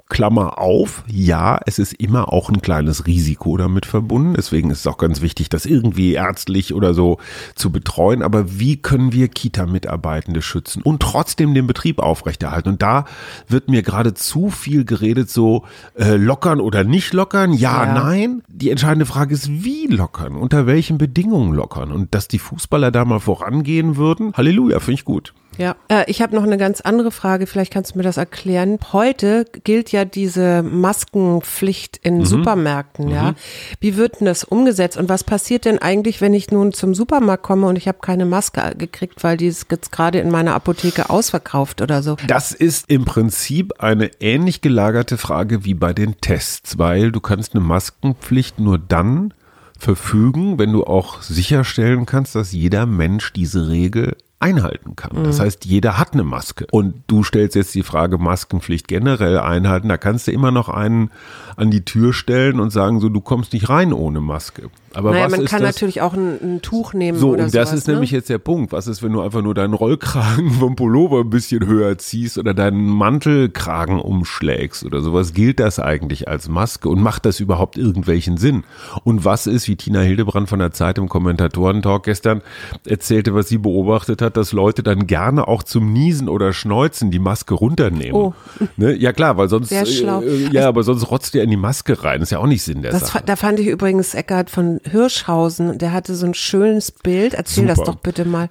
Klammer 0.09 0.59
auf, 0.59 1.03
ja, 1.09 1.59
es 1.67 1.81
ist 1.81 1.93
immer 1.95 2.33
auch 2.33 2.49
ein 2.49 2.63
kleines 2.63 3.07
Risiko 3.07 3.57
damit 3.57 3.87
verbunden. 3.87 4.35
Deswegen 4.37 4.71
ist 4.71 4.81
es 4.81 4.87
auch 4.87 4.99
ganz 4.99 5.21
wichtig, 5.21 5.49
das 5.49 5.67
irgendwie 5.67 6.13
ärztlich 6.15 6.73
oder 6.75 6.95
so 6.95 7.19
zu 7.57 7.73
betreuen. 7.73 8.23
Aber 8.23 8.59
wie 8.61 8.77
können 8.77 9.13
wir 9.13 9.27
Kita-Mitarbeitende 9.27 10.43
schützen 10.43 10.83
und 10.83 11.03
trotzdem 11.03 11.55
den 11.55 11.67
Betrieb 11.67 11.99
aufrechterhalten? 11.99 12.69
Und 12.69 12.83
da 12.83 13.05
wird 13.49 13.69
mir 13.69 13.83
gerade 13.83 14.15
zu 14.15 14.51
viel 14.51 14.85
geredet, 14.85 15.29
so 15.29 15.65
äh, 15.99 16.15
lockern 16.17 16.61
oder 16.61 16.85
nicht 16.85 17.13
lockern. 17.13 17.53
Ja, 17.53 17.85
Ja. 17.85 17.93
nein. 17.95 18.43
Die 18.49 18.71
entscheidende 18.71 19.07
Frage 19.07 19.35
ist, 19.35 19.49
wie 19.51 19.87
lockern? 19.89 20.37
Unter 20.37 20.67
welchen 20.67 20.99
Bedingungen 20.99 21.53
lockern? 21.53 21.91
Und 21.91 22.15
dass 22.15 22.29
die 22.29 22.39
Fußballer 22.39 22.93
da 22.93 23.05
mal 23.05 23.19
vorangehen 23.21 23.97
würden, 23.97 24.33
Halleluja, 24.35 24.79
finde 24.79 24.95
ich 25.01 25.05
gut. 25.05 25.35
Ja, 25.59 25.77
äh, 25.89 26.05
ich 26.09 26.23
habe 26.23 26.35
noch 26.35 26.43
eine 26.43 26.59
ganz 26.59 26.81
andere 26.81 27.11
Frage, 27.11 27.47
vielleicht 27.47 27.73
kannst 27.73 27.95
du 27.95 27.99
mir 27.99 28.05
das 28.05 28.17
erklären. 28.17 28.79
Heute 28.93 29.45
gilt 29.65 29.93
ja 29.93 30.05
diese 30.05 30.63
Maskenpflicht 30.63 31.99
in 32.03 32.25
Supermärkten, 32.25 33.09
ja. 33.09 33.35
Wie 33.81 33.97
wird 33.97 34.21
denn 34.21 34.27
das 34.27 34.45
umgesetzt 34.45 34.97
und 34.97 35.09
was 35.09 35.25
passiert 35.25 35.65
denn 35.65 35.79
eigentlich, 35.79 36.21
wenn 36.21 36.35
ich 36.35 36.51
nun 36.51 36.73
zum 36.73 36.95
Supermarkt 36.95 37.43
komme 37.43 37.67
und 37.67 37.77
ich 37.77 37.89
habe 37.89 37.99
keine 38.01 38.27
Maske 38.27 38.75
gekriegt, 38.77 39.23
weil 39.25 39.37
die 39.37 39.47
ist 39.47 39.67
jetzt 39.71 39.93
gerade 39.93 40.19
in 40.19 40.31
meiner 40.31 40.55
Apotheke 40.55 41.11
ausverkauft 41.11 41.81
oder 41.81 42.03
so? 42.03 42.17
Das 42.27 42.53
ist 42.53 42.91
im 42.91 43.05
Prinzip 43.05 43.81
eine 43.81 44.11
ähnlich 44.21 44.61
gelagerte 44.61 45.19
Frage 45.19 45.65
wie 45.65 45.75
bei 45.75 45.93
den 45.93 46.21
Tests, 46.21 46.79
weil 46.79 47.13
du 47.13 47.21
kannst 47.21 47.55
eine 47.55 47.65
Maskenpflicht 47.65 48.59
nur 48.59 48.79
dann 48.79 49.33
verfügen, 49.79 50.59
wenn 50.59 50.73
du 50.73 50.85
auch 50.85 51.23
sicherstellen 51.23 52.07
kannst, 52.07 52.35
dass 52.35 52.53
jeder 52.53 52.87
Mensch 52.87 53.33
diese 53.33 53.69
Regel 53.69 54.17
einhalten 54.39 54.97
kann. 54.97 55.25
Das 55.25 55.41
heißt, 55.41 55.65
jeder 55.65 55.99
hat 55.99 56.13
eine 56.13 56.25
Maske. 56.25 56.67
Und 56.71 57.03
du 57.07 57.25
stellst 57.25 57.57
jetzt 57.57 57.75
die 57.75 57.83
Frage 57.83 58.19
Maskenpflicht 58.19 58.87
generell 58.87 59.39
einhalten. 59.39 59.89
Da 59.89 59.97
kannst 59.97 60.27
du 60.27 60.33
immer 60.33 60.51
noch 60.51 60.69
einen 60.69 61.11
an 61.57 61.71
die 61.71 61.85
Tür 61.85 62.13
stellen 62.13 62.61
und 62.61 62.71
sagen, 62.71 63.01
so, 63.01 63.09
du 63.09 63.21
kommst 63.21 63.55
nicht 63.55 63.69
rein 63.69 63.93
ohne 63.93 64.21
Maske. 64.21 64.71
Aber 64.97 65.11
naja, 65.11 65.27
was 65.27 65.33
man 65.33 65.41
ist 65.43 65.51
kann 65.51 65.63
das? 65.63 65.75
natürlich 65.75 66.01
auch 66.01 66.15
ein, 66.15 66.39
ein 66.43 66.63
Tuch 66.63 66.95
nehmen 66.95 67.19
So, 67.19 67.31
oder 67.33 67.45
und 67.45 67.55
das 67.55 67.69
sowas, 67.69 67.81
ist 67.81 67.87
ne? 67.87 67.95
nämlich 67.95 68.11
jetzt 68.13 68.31
der 68.31 68.39
Punkt. 68.39 68.73
Was 68.73 68.87
ist, 68.87 69.03
wenn 69.03 69.13
du 69.13 69.21
einfach 69.21 69.43
nur 69.43 69.55
deinen 69.55 69.75
Rollkragen 69.75 70.51
vom 70.59 70.75
Pullover 70.75 71.21
ein 71.21 71.31
bisschen 71.31 71.67
höher 71.67 71.99
ziehst 71.99 72.39
oder 72.39 72.55
deinen 72.55 72.87
Mantelkragen 72.89 74.01
umschlägst 74.01 74.85
oder 74.85 75.01
sowas? 75.03 75.35
Gilt 75.35 75.61
das 75.61 75.79
eigentlich 75.79 76.29
als 76.29 76.49
Maske 76.49 76.89
und 76.89 77.01
macht 77.03 77.27
das 77.27 77.41
überhaupt 77.41 77.77
irgendwelchen 77.77 78.37
Sinn? 78.39 78.65
Und 79.05 79.25
was 79.25 79.47
ist, 79.47 79.69
wie 79.69 79.77
Tina 79.77 80.01
Hildebrand 80.01 80.49
von 80.49 80.59
der 80.59 80.73
Zeit 80.73 80.97
im 80.99 81.09
Kommentatorentalk 81.09 82.05
gestern 82.05 82.41
erzählte, 82.87 83.35
was 83.35 83.49
sie 83.49 83.59
beobachtet 83.59 84.23
hat, 84.23 84.37
dass 84.37 84.53
Leute 84.53 84.83
dann 84.83 85.07
gerne 85.07 85.47
auch 85.47 85.63
zum 85.63 85.93
Niesen 85.93 86.29
oder 86.29 86.53
Schneuzen 86.53 87.11
die 87.11 87.19
Maske 87.19 87.55
runternehmen. 87.55 88.15
Oh. 88.15 88.35
Ne? 88.77 88.95
Ja 88.97 89.13
klar, 89.13 89.37
weil 89.37 89.49
sonst, 89.49 89.69
Sehr 89.69 89.85
schlau. 89.85 90.23
äh, 90.23 90.49
ja, 90.53 90.69
aber 90.69 90.83
sonst 90.83 91.11
rotzt 91.11 91.35
der 91.35 91.43
in 91.43 91.51
die 91.51 91.57
Maske 91.57 92.03
rein. 92.03 92.23
ist 92.23 92.31
ja 92.31 92.39
auch 92.39 92.47
nicht 92.47 92.63
Sinn 92.63 92.83
der 92.83 92.93
Das, 92.93 93.09
Sache. 93.09 93.23
da 93.27 93.37
fand 93.37 93.61
ich 93.61 93.67
übrigens 93.67 94.15
Eckart 94.15 94.49
von 94.51 94.81
Hirschhausen, 94.91 95.79
der 95.79 95.93
hatte 95.93 96.15
so 96.15 96.27
ein 96.27 96.35
schönes 96.35 96.91
Bild. 96.91 97.35
Erzähl 97.35 97.67
das 97.67 97.79
Super. 97.79 97.93
doch 97.93 98.01
bitte 98.01 98.25
mal. 98.25 98.49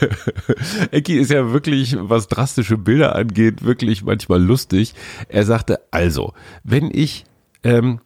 Ecki 0.90 1.18
ist 1.18 1.30
ja 1.30 1.52
wirklich, 1.52 1.96
was 1.98 2.28
drastische 2.28 2.78
Bilder 2.78 3.14
angeht, 3.14 3.64
wirklich 3.64 4.02
manchmal 4.02 4.42
lustig. 4.42 4.94
Er 5.28 5.44
sagte, 5.44 5.80
also, 5.90 6.32
wenn 6.62 6.90
ich 6.92 7.24
ähm, 7.62 8.00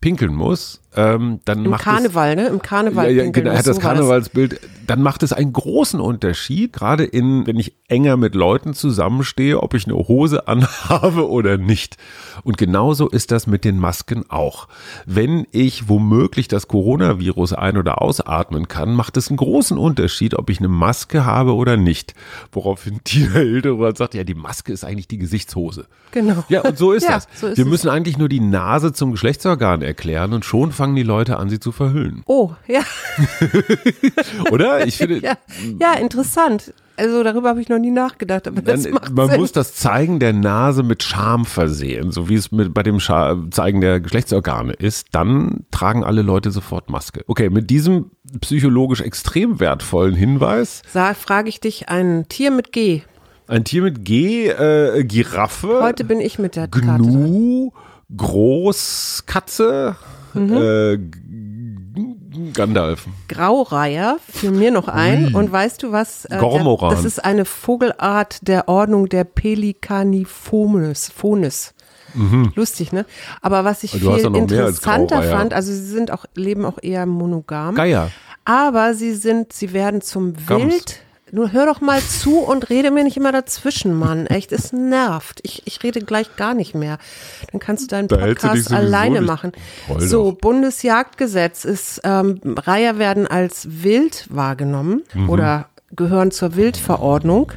pinkeln 0.00 0.34
muss, 0.34 0.81
ähm, 0.94 1.40
dann 1.44 1.64
Im 1.64 1.70
macht 1.70 1.82
Karneval, 1.84 2.36
ne? 2.36 2.46
Im 2.48 2.60
Karneval. 2.60 3.06
es, 3.10 3.16
ja, 3.16 3.24
ja, 3.24 3.30
genau, 3.30 3.50
hat 3.52 3.66
das 3.66 3.76
so 3.76 3.82
war 3.82 3.94
Karnevalsbild, 3.94 4.60
dann 4.86 5.02
macht 5.02 5.22
es 5.22 5.32
einen 5.32 5.52
großen 5.52 6.00
Unterschied, 6.00 6.72
gerade 6.74 7.04
in, 7.04 7.46
wenn 7.46 7.56
ich 7.58 7.72
enger 7.88 8.16
mit 8.16 8.34
Leuten 8.34 8.74
zusammenstehe, 8.74 9.62
ob 9.62 9.74
ich 9.74 9.86
eine 9.86 9.94
Hose 9.96 10.48
anhabe 10.48 11.28
oder 11.30 11.56
nicht. 11.56 11.96
Und 12.42 12.58
genauso 12.58 13.08
ist 13.08 13.30
das 13.30 13.46
mit 13.46 13.64
den 13.64 13.78
Masken 13.78 14.24
auch. 14.28 14.68
Wenn 15.06 15.46
ich 15.52 15.88
womöglich 15.88 16.48
das 16.48 16.68
Coronavirus 16.68 17.52
ein- 17.54 17.76
oder 17.78 18.02
ausatmen 18.02 18.68
kann, 18.68 18.94
macht 18.94 19.16
es 19.16 19.28
einen 19.28 19.36
großen 19.36 19.78
Unterschied, 19.78 20.34
ob 20.38 20.50
ich 20.50 20.58
eine 20.58 20.68
Maske 20.68 21.24
habe 21.24 21.54
oder 21.54 21.76
nicht. 21.76 22.14
Woraufhin 22.50 23.00
Tina 23.04 23.32
Hildebrand 23.34 23.96
sagt, 23.96 24.14
ja, 24.14 24.24
die 24.24 24.34
Maske 24.34 24.72
ist 24.72 24.84
eigentlich 24.84 25.08
die 25.08 25.18
Gesichtshose. 25.18 25.86
Genau. 26.10 26.44
Ja, 26.48 26.62
und 26.62 26.76
so 26.76 26.92
ist 26.92 27.04
Ja, 27.08 27.12
das. 27.14 27.28
so 27.34 27.46
ist 27.46 27.56
Wir 27.56 27.64
es. 27.64 27.70
müssen 27.70 27.88
eigentlich 27.88 28.18
nur 28.18 28.28
die 28.28 28.40
Nase 28.40 28.92
zum 28.92 29.12
Geschlechtsorgan 29.12 29.80
erklären 29.82 30.32
und 30.32 30.44
schon 30.44 30.72
fangen 30.82 30.96
die 30.96 31.04
Leute 31.04 31.36
an, 31.36 31.48
sie 31.48 31.60
zu 31.60 31.70
verhüllen. 31.70 32.22
Oh, 32.26 32.50
ja, 32.66 32.80
Oder? 34.50 34.84
Ich 34.84 34.96
finde, 34.96 35.18
ja, 35.20 35.36
ja, 35.80 35.92
interessant. 35.94 36.74
Also 36.96 37.22
darüber 37.22 37.50
habe 37.50 37.60
ich 37.60 37.68
noch 37.68 37.78
nie 37.78 37.92
nachgedacht, 37.92 38.48
aber 38.48 38.62
das 38.62 38.82
dann, 38.82 38.92
macht 38.94 39.12
man 39.12 39.30
Sinn. 39.30 39.40
muss 39.40 39.52
das 39.52 39.76
Zeigen 39.76 40.18
der 40.18 40.32
Nase 40.32 40.82
mit 40.82 41.04
Scham 41.04 41.44
versehen, 41.44 42.10
so 42.10 42.28
wie 42.28 42.34
es 42.34 42.50
mit, 42.50 42.74
bei 42.74 42.82
dem 42.82 42.98
Scha 42.98 43.36
Zeigen 43.52 43.80
der 43.80 44.00
Geschlechtsorgane 44.00 44.72
ist. 44.72 45.06
Dann 45.12 45.66
tragen 45.70 46.02
alle 46.02 46.22
Leute 46.22 46.50
sofort 46.50 46.90
Maske. 46.90 47.22
Okay, 47.28 47.48
mit 47.48 47.70
diesem 47.70 48.10
psychologisch 48.40 49.00
extrem 49.02 49.60
wertvollen 49.60 50.16
Hinweis, 50.16 50.82
Sag, 50.88 51.16
frage 51.16 51.48
ich 51.48 51.60
dich, 51.60 51.88
ein 51.88 52.26
Tier 52.28 52.50
mit 52.50 52.72
G. 52.72 53.02
ein 53.46 53.62
Tier 53.62 53.82
mit 53.82 54.04
G, 54.04 54.48
äh, 54.48 55.04
Giraffe, 55.04 55.80
Heute 55.80 56.02
bin 56.04 56.20
ich 56.20 56.40
mit 56.40 56.56
der. 56.56 56.66
Gnu, 56.66 57.70
Großkatze, 58.14 59.96
Mhm. 60.34 60.56
äh, 60.56 60.98
Gandalf. 62.54 63.06
Graureiher 63.28 64.16
fiel 64.26 64.52
mir 64.52 64.70
noch 64.70 64.88
ein. 64.88 65.34
Und 65.34 65.52
weißt 65.52 65.82
du 65.82 65.92
was? 65.92 66.24
Äh, 66.26 66.38
Gormoran. 66.38 66.90
Der, 66.90 66.96
das 66.96 67.04
ist 67.04 67.24
eine 67.24 67.44
Vogelart 67.44 68.46
der 68.46 68.68
Ordnung 68.68 69.08
der 69.08 69.24
Pelicanifones. 69.24 71.10
Phones. 71.10 71.74
Lustig, 72.54 72.92
ne? 72.92 73.06
Aber 73.40 73.64
was 73.64 73.82
ich 73.84 73.94
Mhm. 73.94 74.14
Viel 74.14 74.36
interessanter 74.36 75.22
fand, 75.22 75.54
also 75.54 75.72
sie 75.72 75.86
sind 75.86 76.10
auch, 76.10 76.26
leben 76.34 76.66
auch 76.66 76.78
eher 76.82 77.06
monogam. 77.06 77.74
Geier. 77.74 78.10
Aber 78.44 78.94
sie 78.94 79.14
sind, 79.14 79.52
sie 79.52 79.72
werden 79.72 80.02
zum 80.02 80.34
Gams. 80.46 80.72
Wild 80.72 81.00
Nur 81.34 81.50
hör 81.50 81.64
doch 81.64 81.80
mal 81.80 82.00
zu 82.02 82.40
und 82.40 82.68
rede 82.68 82.90
mir 82.90 83.04
nicht 83.04 83.16
immer 83.16 83.32
dazwischen, 83.32 83.94
Mann. 83.98 84.26
Echt, 84.26 84.52
es 84.52 84.72
nervt. 84.72 85.40
Ich, 85.42 85.62
ich 85.66 85.82
rede 85.82 86.00
gleich 86.02 86.36
gar 86.36 86.52
nicht 86.52 86.74
mehr. 86.74 86.98
Dann 87.50 87.58
kannst 87.58 87.84
du 87.84 87.86
deinen 87.88 88.06
Da 88.08 88.16
du 88.18 88.26
Podcast 88.26 88.64
sowieso 88.64 88.74
alleine 88.76 89.20
nicht. 89.20 89.26
machen. 89.26 89.52
Heul 89.88 90.00
So, 90.02 90.30
doch. 90.32 90.38
Bundesjagdgesetz 90.38 91.64
ist, 91.64 92.02
ähm, 92.04 92.38
Reiher 92.44 92.98
werden 92.98 93.26
als 93.26 93.66
wild 93.82 94.26
wahrgenommen 94.28 95.02
Mhm. 95.14 95.30
oder 95.30 95.68
gehören 95.94 96.30
zur 96.30 96.56
Wildverordnung 96.56 97.52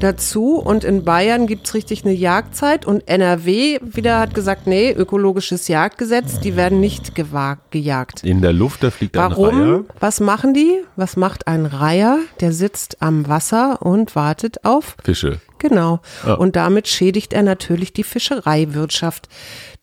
dazu. 0.00 0.56
Und 0.56 0.84
in 0.84 1.04
Bayern 1.04 1.46
gibt's 1.46 1.74
richtig 1.74 2.04
eine 2.04 2.14
Jagdzeit. 2.14 2.86
Und 2.86 3.08
NRW 3.08 3.78
wieder 3.82 4.20
hat 4.20 4.34
gesagt, 4.34 4.66
nee, 4.66 4.92
ökologisches 4.92 5.68
Jagdgesetz, 5.68 6.40
die 6.40 6.56
werden 6.56 6.80
nicht 6.80 7.14
gewagt, 7.14 7.70
gejagt. 7.70 8.24
In 8.24 8.42
der 8.42 8.52
Luft, 8.52 8.82
da 8.82 8.90
fliegt 8.90 9.16
ein 9.16 9.30
Warum? 9.30 9.60
Reiher. 9.60 9.84
Was 10.00 10.20
machen 10.20 10.54
die? 10.54 10.82
Was 10.96 11.16
macht 11.16 11.46
ein 11.46 11.66
Reiher? 11.66 12.18
Der 12.40 12.52
sitzt 12.52 13.02
am 13.02 13.28
Wasser 13.28 13.82
und 13.82 14.14
wartet 14.14 14.64
auf 14.64 14.96
Fische. 15.02 15.40
Genau. 15.58 16.00
Ja. 16.26 16.34
Und 16.34 16.56
damit 16.56 16.88
schädigt 16.88 17.32
er 17.32 17.42
natürlich 17.42 17.92
die 17.92 18.04
Fischereiwirtschaft. 18.04 19.28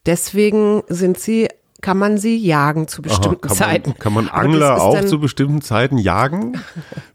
Deswegen 0.06 0.84
sind 0.88 1.20
sie, 1.20 1.48
kann 1.86 2.00
man 2.00 2.18
sie 2.18 2.36
jagen 2.36 2.88
zu 2.88 3.04
Aha, 3.04 3.10
bestimmten 3.10 3.48
kann, 3.48 3.56
Zeiten. 3.56 3.90
man, 3.92 4.00
kann 4.00 4.14
man 4.14 4.28
Angler 4.28 4.82
auch 4.82 5.06
zu 5.06 5.20
bestimmten 5.20 5.62
Zeiten 5.62 6.00
jagen? 6.00 6.60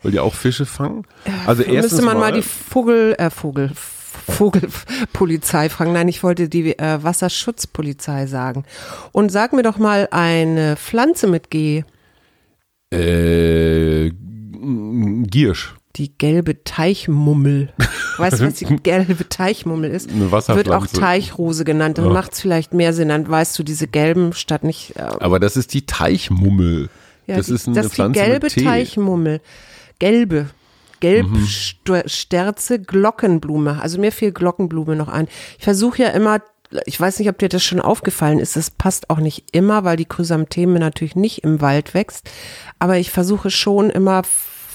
Weil 0.00 0.12
die 0.12 0.20
auch 0.20 0.32
Fische 0.32 0.64
fangen? 0.64 1.08
Also 1.44 1.64
erstens 1.64 1.94
Müsste 1.94 2.06
man 2.06 2.18
mal 2.18 2.30
die 2.30 2.42
Vogel, 2.42 3.16
äh, 3.18 3.30
Vogel, 3.30 3.72
Vogelpolizei 4.28 5.70
fragen. 5.70 5.92
Nein, 5.92 6.06
ich 6.06 6.22
wollte 6.22 6.48
die 6.48 6.78
äh, 6.78 7.02
Wasserschutzpolizei 7.02 8.26
sagen. 8.26 8.64
Und 9.10 9.32
sag 9.32 9.52
mir 9.52 9.64
doch 9.64 9.78
mal 9.78 10.06
eine 10.12 10.76
Pflanze 10.76 11.26
mit 11.26 11.50
G. 11.50 11.82
äh, 12.94 14.10
Giersch. 14.12 15.74
Die 15.96 16.16
gelbe 16.16 16.62
Teichmummel. 16.62 17.72
Weißt 18.16 18.40
du, 18.40 18.46
was 18.46 18.54
die 18.54 18.64
gelbe 18.82 19.28
Teichmummel 19.28 19.90
ist? 19.90 20.08
Eine 20.10 20.30
Wird 20.30 20.70
auch 20.70 20.86
Teichrose 20.86 21.64
genannt. 21.64 21.98
Dann 21.98 22.06
Ja. 22.06 22.12
macht's 22.12 22.40
vielleicht 22.40 22.72
mehr 22.74 22.92
Sinn. 22.92 23.08
Dann 23.08 23.28
weißt 23.28 23.58
du, 23.58 23.62
diese 23.64 23.88
gelben 23.88 24.32
statt 24.32 24.62
nicht. 24.62 24.94
Äh, 24.96 25.00
Aber 25.02 25.40
das 25.40 25.56
ist 25.56 25.74
die 25.74 25.86
Teichmummel. 25.86 26.88
ja, 27.26 27.36
das 27.36 27.46
die, 27.46 27.54
ist 27.54 27.66
eine 27.66 27.74
das 27.76 27.86
ist 27.86 27.94
Pflanze 27.94 28.20
die 28.20 28.26
gelbe 28.26 28.46
mit 28.46 28.52
Tee. 28.54 28.64
Teichmummel. 28.64 29.40
Gelbe. 29.98 30.50
Gelbsterze 31.00 32.78
Glockenblume. 32.80 33.80
Also 33.80 33.98
mir 34.00 34.12
fiel 34.12 34.32
Glockenblume 34.32 34.96
noch 34.96 35.08
ein. 35.08 35.28
Ich 35.58 35.64
versuche 35.64 36.02
ja 36.02 36.08
immer, 36.10 36.40
ich 36.86 37.00
weiß 37.00 37.18
nicht, 37.18 37.28
ob 37.28 37.38
dir 37.38 37.48
das 37.48 37.64
schon 37.64 37.80
aufgefallen 37.80 38.38
ist, 38.38 38.56
das 38.56 38.70
passt 38.70 39.10
auch 39.10 39.18
nicht 39.18 39.44
immer, 39.52 39.84
weil 39.84 39.96
die 39.96 40.04
Chrysantheme 40.04 40.78
natürlich 40.78 41.16
nicht 41.16 41.42
im 41.44 41.60
Wald 41.60 41.94
wächst. 41.94 42.30
Aber 42.78 42.98
ich 42.98 43.10
versuche 43.10 43.50
schon 43.50 43.90
immer 43.90 44.22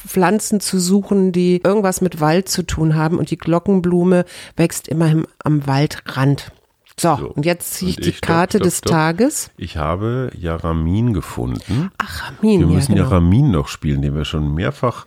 Pflanzen 0.06 0.60
zu 0.60 0.80
suchen, 0.80 1.32
die 1.32 1.62
irgendwas 1.64 2.02
mit 2.02 2.20
Wald 2.20 2.50
zu 2.50 2.64
tun 2.64 2.96
haben. 2.96 3.18
Und 3.18 3.32
die 3.32 3.38
Glockenblume 3.38 4.26
wächst 4.56 4.88
immerhin 4.88 5.26
am 5.44 5.66
Waldrand. 5.68 6.52
So, 6.98 7.18
So, 7.18 7.28
und 7.28 7.46
jetzt 7.46 7.74
ziehe 7.74 7.90
ich 7.90 7.98
die 7.98 8.10
ich, 8.10 8.18
stopp, 8.18 8.28
Karte 8.28 8.58
stopp, 8.58 8.64
des 8.64 8.78
stopp. 8.78 8.92
Tages. 8.92 9.52
Ich 9.58 9.76
habe 9.76 10.32
Jaramin 10.40 11.14
gefunden. 11.14 11.92
Ach, 11.98 12.24
Ramin, 12.30 12.62
Wir 12.62 12.68
ja, 12.68 12.74
müssen 12.74 12.96
genau. 12.96 13.10
ja 13.10 13.16
Ramin 13.16 13.52
noch 13.52 13.68
spielen, 13.68 14.02
den 14.02 14.16
wir 14.16 14.24
schon 14.24 14.54
mehrfach. 14.54 15.06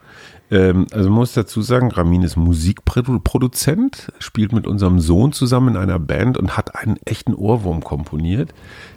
Ähm, 0.51 0.87
also 0.93 1.09
man 1.09 1.21
muss 1.21 1.33
dazu 1.33 1.63
sagen, 1.63 1.91
Ramin 1.91 2.23
ist 2.23 2.37
Musikproduzent, 2.37 4.13
spielt 4.19 4.53
mit 4.53 4.67
unserem 4.67 5.01
Sohn 5.01 5.33
zusammen 5.33 5.75
in 5.75 5.77
einer 5.81 5.99
Band 5.99 6.37
und 6.37 6.57
hat 6.57 6.75
einen 6.75 6.99
echten 7.07 7.35
Ohrwurm 7.35 7.83
komponiert. 7.83 8.53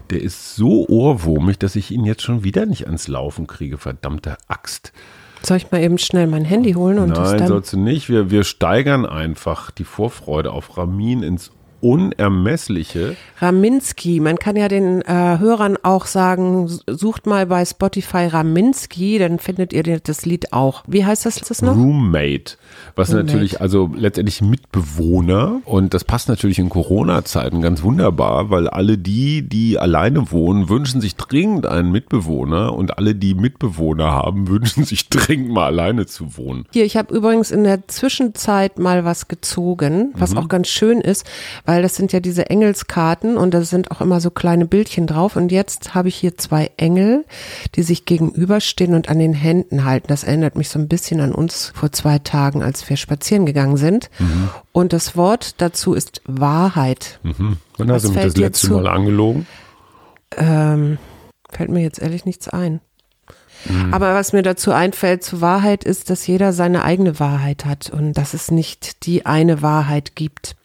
Der 0.09 0.21
ist 0.21 0.55
so 0.55 0.85
ohrwurmig, 0.89 1.59
dass 1.59 1.75
ich 1.77 1.91
ihn 1.91 2.03
jetzt 2.03 2.23
schon 2.23 2.43
wieder 2.43 2.65
nicht 2.65 2.87
ans 2.87 3.07
Laufen 3.07 3.47
kriege. 3.47 3.77
Verdammte 3.77 4.37
Axt. 4.47 4.91
Soll 5.43 5.57
ich 5.57 5.71
mal 5.71 5.81
eben 5.81 5.97
schnell 5.97 6.27
mein 6.27 6.45
Handy 6.45 6.73
holen 6.73 6.99
und 6.99 7.09
das 7.11 7.31
Nein, 7.31 7.39
dann. 7.39 7.47
sollst 7.47 7.73
du 7.73 7.79
nicht. 7.79 8.09
Wir, 8.09 8.29
wir 8.29 8.43
steigern 8.43 9.05
einfach 9.05 9.71
die 9.71 9.83
Vorfreude 9.83 10.51
auf 10.51 10.77
Ramin 10.77 11.23
ins 11.23 11.51
Unermessliche. 11.81 13.15
Raminski, 13.39 14.19
man 14.19 14.37
kann 14.37 14.55
ja 14.55 14.67
den 14.67 15.01
äh, 15.01 15.37
Hörern 15.39 15.77
auch 15.81 16.05
sagen, 16.05 16.67
sucht 16.87 17.25
mal 17.25 17.47
bei 17.47 17.65
Spotify 17.65 18.27
Raminski, 18.27 19.17
dann 19.17 19.39
findet 19.39 19.73
ihr 19.73 19.99
das 19.99 20.25
Lied 20.25 20.53
auch. 20.53 20.83
Wie 20.87 21.05
heißt 21.05 21.25
das, 21.25 21.35
das 21.35 21.61
noch? 21.61 21.75
Roommate, 21.75 22.57
was 22.95 23.09
Roommate. 23.09 23.25
natürlich 23.25 23.61
also 23.61 23.89
letztendlich 23.95 24.41
Mitbewohner 24.41 25.61
und 25.65 25.93
das 25.93 26.03
passt 26.03 26.29
natürlich 26.29 26.59
in 26.59 26.69
Corona-Zeiten 26.69 27.61
ganz 27.61 27.83
wunderbar, 27.83 28.49
weil 28.49 28.67
alle 28.67 28.97
die, 28.97 29.41
die 29.41 29.79
alleine 29.79 30.31
wohnen, 30.31 30.69
wünschen 30.69 31.01
sich 31.01 31.15
dringend 31.15 31.65
einen 31.65 31.91
Mitbewohner 31.91 32.73
und 32.73 32.97
alle, 32.97 33.15
die 33.15 33.33
Mitbewohner 33.33 34.11
haben, 34.11 34.47
wünschen 34.47 34.83
sich 34.83 35.09
dringend 35.09 35.49
mal 35.49 35.65
alleine 35.65 36.05
zu 36.05 36.37
wohnen. 36.37 36.65
Hier, 36.71 36.85
ich 36.85 36.97
habe 36.97 37.13
übrigens 37.13 37.51
in 37.51 37.63
der 37.63 37.87
Zwischenzeit 37.87 38.79
mal 38.79 39.05
was 39.05 39.27
gezogen, 39.27 40.13
was 40.15 40.35
auch 40.35 40.47
ganz 40.47 40.67
schön 40.67 41.01
ist, 41.01 41.25
weil 41.71 41.81
das 41.81 41.95
sind 41.95 42.11
ja 42.11 42.19
diese 42.19 42.49
Engelskarten 42.49 43.37
und 43.37 43.53
da 43.53 43.61
sind 43.61 43.91
auch 43.91 44.01
immer 44.01 44.19
so 44.19 44.29
kleine 44.29 44.65
Bildchen 44.65 45.07
drauf. 45.07 45.37
Und 45.37 45.53
jetzt 45.53 45.95
habe 45.95 46.09
ich 46.09 46.15
hier 46.17 46.37
zwei 46.37 46.69
Engel, 46.75 47.23
die 47.75 47.83
sich 47.83 48.03
gegenüberstehen 48.03 48.93
und 48.93 49.07
an 49.07 49.19
den 49.19 49.33
Händen 49.33 49.85
halten. 49.85 50.07
Das 50.09 50.25
erinnert 50.25 50.57
mich 50.57 50.67
so 50.67 50.79
ein 50.79 50.89
bisschen 50.89 51.21
an 51.21 51.31
uns 51.31 51.71
vor 51.73 51.93
zwei 51.93 52.19
Tagen, 52.19 52.61
als 52.61 52.89
wir 52.89 52.97
spazieren 52.97 53.45
gegangen 53.45 53.77
sind. 53.77 54.09
Und 54.73 54.91
das 54.91 55.15
Wort 55.15 55.61
dazu 55.61 55.93
ist 55.93 56.21
Wahrheit. 56.25 57.21
Mhm. 57.23 57.55
Wann 57.77 57.89
hast 57.89 58.03
du 58.03 58.09
mich 58.09 58.21
das 58.21 58.35
letzte 58.35 58.67
zu? 58.67 58.73
Mal 58.73 58.87
angelogen? 58.87 59.47
Ähm, 60.35 60.97
fällt 61.49 61.69
mir 61.69 61.83
jetzt 61.83 62.01
ehrlich 62.01 62.25
nichts 62.25 62.49
ein. 62.49 62.81
Mhm. 63.63 63.93
Aber 63.93 64.13
was 64.13 64.33
mir 64.33 64.43
dazu 64.43 64.73
einfällt 64.73 65.23
zur 65.23 65.39
Wahrheit 65.39 65.85
ist, 65.85 66.09
dass 66.09 66.27
jeder 66.27 66.51
seine 66.51 66.83
eigene 66.83 67.17
Wahrheit 67.17 67.63
hat 67.63 67.89
und 67.89 68.11
dass 68.11 68.33
es 68.33 68.51
nicht 68.51 69.05
die 69.05 69.25
eine 69.25 69.61
Wahrheit 69.61 70.17
gibt. 70.17 70.57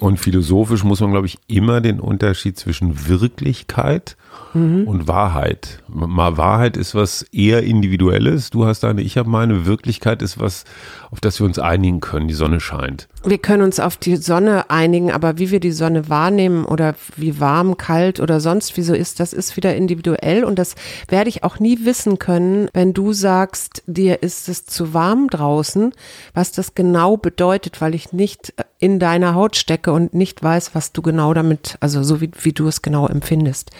Und 0.00 0.18
philosophisch 0.18 0.82
muss 0.82 1.00
man, 1.00 1.10
glaube 1.10 1.26
ich, 1.26 1.38
immer 1.46 1.82
den 1.82 2.00
Unterschied 2.00 2.58
zwischen 2.58 3.06
Wirklichkeit 3.06 4.16
und 4.52 5.06
Wahrheit. 5.06 5.80
Mal 5.86 6.36
Wahrheit 6.36 6.76
ist 6.76 6.94
was 6.94 7.22
eher 7.32 7.62
Individuelles. 7.62 8.50
Du 8.50 8.66
hast 8.66 8.80
deine, 8.80 9.00
ich 9.02 9.16
habe 9.16 9.28
meine. 9.28 9.66
Wirklichkeit 9.66 10.22
ist 10.22 10.40
was, 10.40 10.64
auf 11.10 11.20
das 11.20 11.38
wir 11.40 11.46
uns 11.46 11.58
einigen 11.58 12.00
können. 12.00 12.28
Die 12.28 12.34
Sonne 12.34 12.60
scheint. 12.60 13.08
Wir 13.24 13.38
können 13.38 13.62
uns 13.62 13.78
auf 13.78 13.96
die 13.96 14.16
Sonne 14.16 14.70
einigen, 14.70 15.12
aber 15.12 15.38
wie 15.38 15.50
wir 15.50 15.60
die 15.60 15.72
Sonne 15.72 16.08
wahrnehmen 16.08 16.64
oder 16.64 16.94
wie 17.16 17.38
warm, 17.38 17.76
kalt 17.76 18.18
oder 18.18 18.40
sonst 18.40 18.76
wie 18.76 18.82
so 18.82 18.94
ist, 18.94 19.20
das 19.20 19.32
ist 19.32 19.56
wieder 19.56 19.76
individuell 19.76 20.44
und 20.44 20.58
das 20.58 20.74
werde 21.08 21.28
ich 21.28 21.44
auch 21.44 21.58
nie 21.58 21.84
wissen 21.84 22.18
können, 22.18 22.68
wenn 22.72 22.94
du 22.94 23.12
sagst, 23.12 23.82
dir 23.86 24.22
ist 24.22 24.48
es 24.48 24.64
zu 24.64 24.94
warm 24.94 25.28
draußen, 25.28 25.92
was 26.32 26.52
das 26.52 26.74
genau 26.74 27.16
bedeutet, 27.16 27.80
weil 27.80 27.94
ich 27.94 28.12
nicht 28.12 28.54
in 28.78 28.98
deiner 28.98 29.34
Haut 29.34 29.56
stecke 29.56 29.92
und 29.92 30.14
nicht 30.14 30.42
weiß, 30.42 30.74
was 30.74 30.92
du 30.92 31.02
genau 31.02 31.34
damit, 31.34 31.76
also 31.80 32.02
so 32.02 32.22
wie, 32.22 32.30
wie 32.40 32.52
du 32.52 32.66
es 32.66 32.80
genau 32.80 33.06
empfindest. 33.06 33.70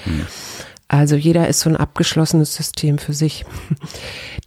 Also 0.88 1.14
jeder 1.14 1.46
ist 1.46 1.60
so 1.60 1.70
ein 1.70 1.76
abgeschlossenes 1.76 2.54
System 2.54 2.98
für 2.98 3.12
sich. 3.12 3.44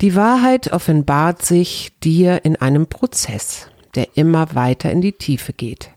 Die 0.01 0.15
Wahrheit 0.15 0.73
offenbart 0.73 1.45
sich 1.45 1.93
dir 2.03 2.43
in 2.43 2.57
einem 2.57 2.87
Prozess, 2.87 3.67
der 3.95 4.17
immer 4.17 4.53
weiter 4.53 4.91
in 4.91 4.99
die 4.99 5.13
Tiefe 5.13 5.53
geht. 5.53 5.89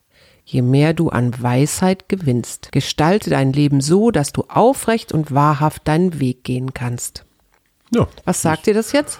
Je 0.44 0.62
mehr 0.62 0.94
du 0.94 1.08
an 1.08 1.42
Weisheit 1.42 2.08
gewinnst, 2.08 2.70
gestalte 2.70 3.30
dein 3.30 3.52
Leben 3.52 3.80
so, 3.80 4.12
dass 4.12 4.32
du 4.32 4.44
aufrecht 4.48 5.10
und 5.10 5.34
wahrhaft 5.34 5.88
deinen 5.88 6.20
Weg 6.20 6.44
gehen 6.44 6.72
kannst. 6.72 7.24
Ja. 7.92 8.06
Was 8.24 8.42
sagt 8.42 8.66
dir 8.66 8.74
das 8.74 8.92
jetzt? 8.92 9.18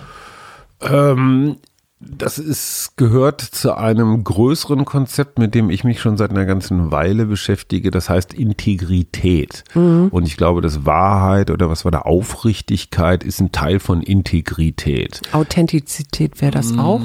Ähm, 0.81 1.57
das 1.99 2.39
ist, 2.39 2.93
gehört 2.97 3.41
zu 3.41 3.75
einem 3.75 4.23
größeren 4.23 4.85
Konzept, 4.85 5.39
mit 5.39 5.55
dem 5.55 5.71
ich 5.71 5.83
mich 5.83 6.01
schon 6.01 6.19
seit 6.19 6.31
einer 6.31 6.45
ganzen 6.45 6.91
Weile 6.91 7.25
beschäftige. 7.25 7.91
Das 7.91 8.11
heißt 8.11 8.35
Integrität. 8.35 9.65
Und 9.75 10.27
ich 10.27 10.37
glaube, 10.37 10.61
dass 10.61 10.85
Wahrheit 10.85 11.51
oder 11.51 11.71
was 11.71 11.85
war 11.85 11.93
da 11.93 12.01
Aufrichtigkeit 12.01 13.25
ist 13.25 13.41
ein 13.41 13.51
Teil 13.51 13.81
von 13.81 14.03
Integrität. 14.03 15.23
Authentizität 15.33 16.41
wäre 16.43 16.53
das 16.53 16.77
auch? 16.77 17.01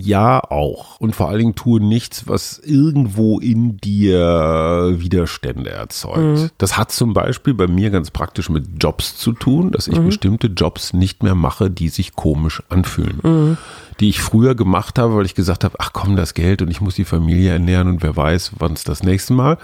Ja, 0.00 0.40
auch. 0.40 0.98
Und 0.98 1.14
vor 1.14 1.28
allen 1.28 1.38
Dingen 1.38 1.54
tue 1.54 1.80
nichts, 1.80 2.26
was 2.26 2.58
irgendwo 2.58 3.38
in 3.38 3.76
dir 3.76 4.94
Widerstände 4.96 5.70
erzeugt. 5.70 6.52
Das 6.58 6.76
hat 6.76 6.90
zum 6.90 7.12
Beispiel 7.12 7.54
bei 7.54 7.68
mir 7.68 7.90
ganz 7.90 8.10
praktisch 8.10 8.50
mit 8.50 8.82
Jobs 8.82 9.16
zu 9.16 9.32
tun, 9.32 9.70
dass 9.70 9.86
ich 9.86 9.98
bestimmte 9.98 10.48
Jobs 10.48 10.92
nicht 10.92 11.22
mehr 11.22 11.36
mache, 11.36 11.70
die 11.70 11.88
sich 11.88 12.14
komisch 12.14 12.64
anfühlen. 12.68 13.56
Die 14.00 14.08
ich 14.08 14.20
früher 14.20 14.54
gemacht 14.54 14.98
habe, 14.98 15.16
weil 15.16 15.26
ich 15.26 15.34
gesagt 15.34 15.64
habe, 15.64 15.76
ach 15.78 15.92
komm, 15.92 16.16
das 16.16 16.34
Geld 16.34 16.62
und 16.62 16.70
ich 16.70 16.80
muss 16.80 16.94
die 16.94 17.04
Familie 17.04 17.52
ernähren 17.52 17.88
und 17.88 18.02
wer 18.02 18.16
weiß, 18.16 18.52
wann 18.58 18.72
es 18.72 18.84
das 18.84 19.02
nächste 19.02 19.32
Mal. 19.34 19.58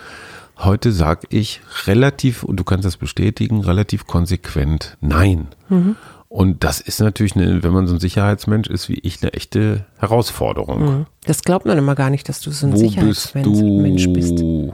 Heute 0.58 0.92
sage 0.92 1.26
ich 1.30 1.60
relativ, 1.86 2.42
und 2.42 2.56
du 2.56 2.64
kannst 2.64 2.84
das 2.84 2.96
bestätigen, 2.96 3.60
relativ 3.62 4.06
konsequent 4.06 4.98
Nein. 5.00 5.48
Und 6.28 6.62
das 6.62 6.80
ist 6.80 7.00
natürlich, 7.00 7.34
eine, 7.34 7.62
wenn 7.64 7.72
man 7.72 7.88
so 7.88 7.94
ein 7.94 8.00
Sicherheitsmensch 8.00 8.68
ist 8.68 8.88
wie 8.88 9.00
ich, 9.02 9.20
eine 9.20 9.32
echte 9.32 9.84
Herausforderung. 9.98 11.06
Das 11.24 11.42
glaubt 11.42 11.66
man 11.66 11.76
immer 11.76 11.96
gar 11.96 12.08
nicht, 12.08 12.28
dass 12.28 12.40
du 12.40 12.52
so 12.52 12.66
ein 12.66 12.72
Wo 12.72 12.78
bist 12.78 12.92
Sicherheitsmensch 12.92 14.08
bist. 14.10 14.38
du? 14.38 14.72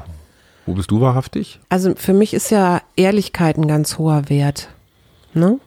Wo 0.67 0.75
bist 0.75 0.91
du 0.91 1.01
wahrhaftig? 1.01 1.61
Also 1.69 1.95
für 1.97 2.13
mich 2.13 2.35
ist 2.35 2.51
ja 2.51 2.83
Ehrlichkeit 2.97 3.57
ein 3.57 3.69
ganz 3.69 3.97
hoher 3.97 4.29
Wert. 4.29 4.69
Ne? 5.33 5.59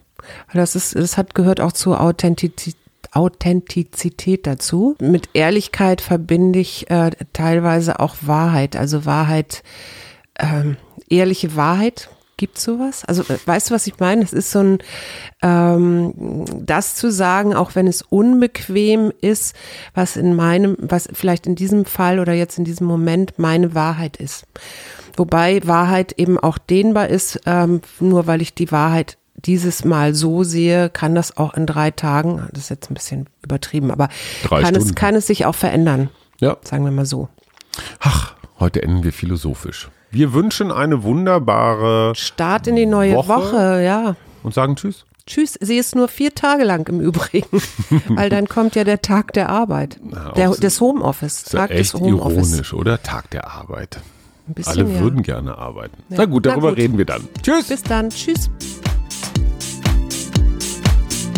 Das, 0.52 0.76
ist, 0.76 0.94
das 0.94 1.16
hat 1.16 1.34
gehört 1.34 1.60
auch 1.60 1.72
zur 1.72 2.00
Authentizität. 2.00 2.76
Authentizität 3.12 4.46
dazu. 4.46 4.96
Mit 5.00 5.30
Ehrlichkeit 5.34 6.00
verbinde 6.00 6.58
ich 6.58 6.90
äh, 6.90 7.10
teilweise 7.32 8.00
auch 8.00 8.16
Wahrheit, 8.22 8.76
also 8.76 9.04
Wahrheit, 9.04 9.62
ähm, 10.38 10.76
ehrliche 11.08 11.56
Wahrheit. 11.56 12.10
Gibt 12.36 12.58
sowas? 12.58 13.04
Also 13.04 13.22
äh, 13.24 13.38
weißt 13.44 13.68
du, 13.68 13.74
was 13.74 13.86
ich 13.86 13.98
meine? 13.98 14.22
Es 14.22 14.32
ist 14.32 14.50
so 14.50 14.60
ein, 14.60 14.78
ähm, 15.42 16.14
das 16.64 16.94
zu 16.94 17.10
sagen, 17.10 17.54
auch 17.54 17.74
wenn 17.74 17.86
es 17.86 18.00
unbequem 18.00 19.12
ist, 19.20 19.54
was 19.94 20.16
in 20.16 20.34
meinem, 20.34 20.76
was 20.78 21.08
vielleicht 21.12 21.46
in 21.46 21.54
diesem 21.54 21.84
Fall 21.84 22.18
oder 22.18 22.32
jetzt 22.32 22.56
in 22.56 22.64
diesem 22.64 22.86
Moment 22.86 23.38
meine 23.38 23.74
Wahrheit 23.74 24.16
ist. 24.16 24.46
Wobei 25.16 25.60
Wahrheit 25.66 26.14
eben 26.16 26.38
auch 26.38 26.56
dehnbar 26.56 27.08
ist, 27.08 27.40
ähm, 27.44 27.82
nur 27.98 28.26
weil 28.26 28.40
ich 28.40 28.54
die 28.54 28.72
Wahrheit 28.72 29.18
dieses 29.44 29.84
Mal 29.84 30.14
so 30.14 30.44
sehe, 30.44 30.90
kann 30.90 31.14
das 31.14 31.36
auch 31.36 31.54
in 31.54 31.66
drei 31.66 31.90
Tagen, 31.90 32.48
das 32.52 32.64
ist 32.64 32.68
jetzt 32.70 32.90
ein 32.90 32.94
bisschen 32.94 33.28
übertrieben, 33.42 33.90
aber 33.90 34.08
Drei 34.44 34.62
kann 34.62 34.74
es, 34.76 34.94
kann 34.94 35.14
es 35.14 35.26
sich 35.26 35.46
auch 35.46 35.54
verändern, 35.54 36.10
Ja. 36.40 36.56
sagen 36.62 36.84
wir 36.84 36.90
mal 36.92 37.06
so. 37.06 37.28
Ach, 38.00 38.34
heute 38.58 38.82
enden 38.82 39.04
wir 39.04 39.12
philosophisch. 39.12 39.90
Wir 40.10 40.32
wünschen 40.32 40.72
eine 40.72 41.02
wunderbare 41.04 42.14
Start 42.16 42.66
in 42.66 42.76
die 42.76 42.86
neue 42.86 43.14
Woche. 43.14 43.28
Woche, 43.28 43.82
ja. 43.84 44.16
und 44.42 44.54
sagen 44.54 44.76
Tschüss. 44.76 45.04
Tschüss, 45.26 45.56
sie 45.60 45.76
ist 45.76 45.94
nur 45.94 46.08
vier 46.08 46.34
Tage 46.34 46.64
lang 46.64 46.88
im 46.88 47.00
Übrigen, 47.00 47.62
weil 48.08 48.30
dann 48.30 48.48
kommt 48.48 48.74
ja 48.74 48.82
der 48.82 49.00
Tag 49.00 49.32
der 49.34 49.48
Arbeit, 49.48 49.98
der, 50.36 50.50
auch- 50.50 50.56
des 50.56 50.80
Homeoffice, 50.80 51.42
Ist 51.44 51.52
ja 51.52 51.60
Tag 51.60 51.70
echt 51.70 51.94
des 51.94 52.00
Homeoffice. 52.00 52.48
ironisch, 52.50 52.72
oder? 52.74 53.00
Tag 53.02 53.30
der 53.30 53.48
Arbeit. 53.48 54.00
Ein 54.48 54.54
bisschen, 54.54 54.72
Alle 54.82 54.92
ja. 54.94 55.00
würden 55.00 55.22
gerne 55.22 55.56
arbeiten. 55.56 56.02
Ja. 56.08 56.16
Na 56.18 56.24
gut, 56.24 56.44
Na 56.46 56.50
darüber 56.52 56.70
gut. 56.70 56.78
reden 56.78 56.98
wir 56.98 57.04
dann. 57.04 57.28
Tschüss. 57.42 57.68
Bis 57.68 57.84
dann, 57.84 58.10
tschüss. 58.10 58.50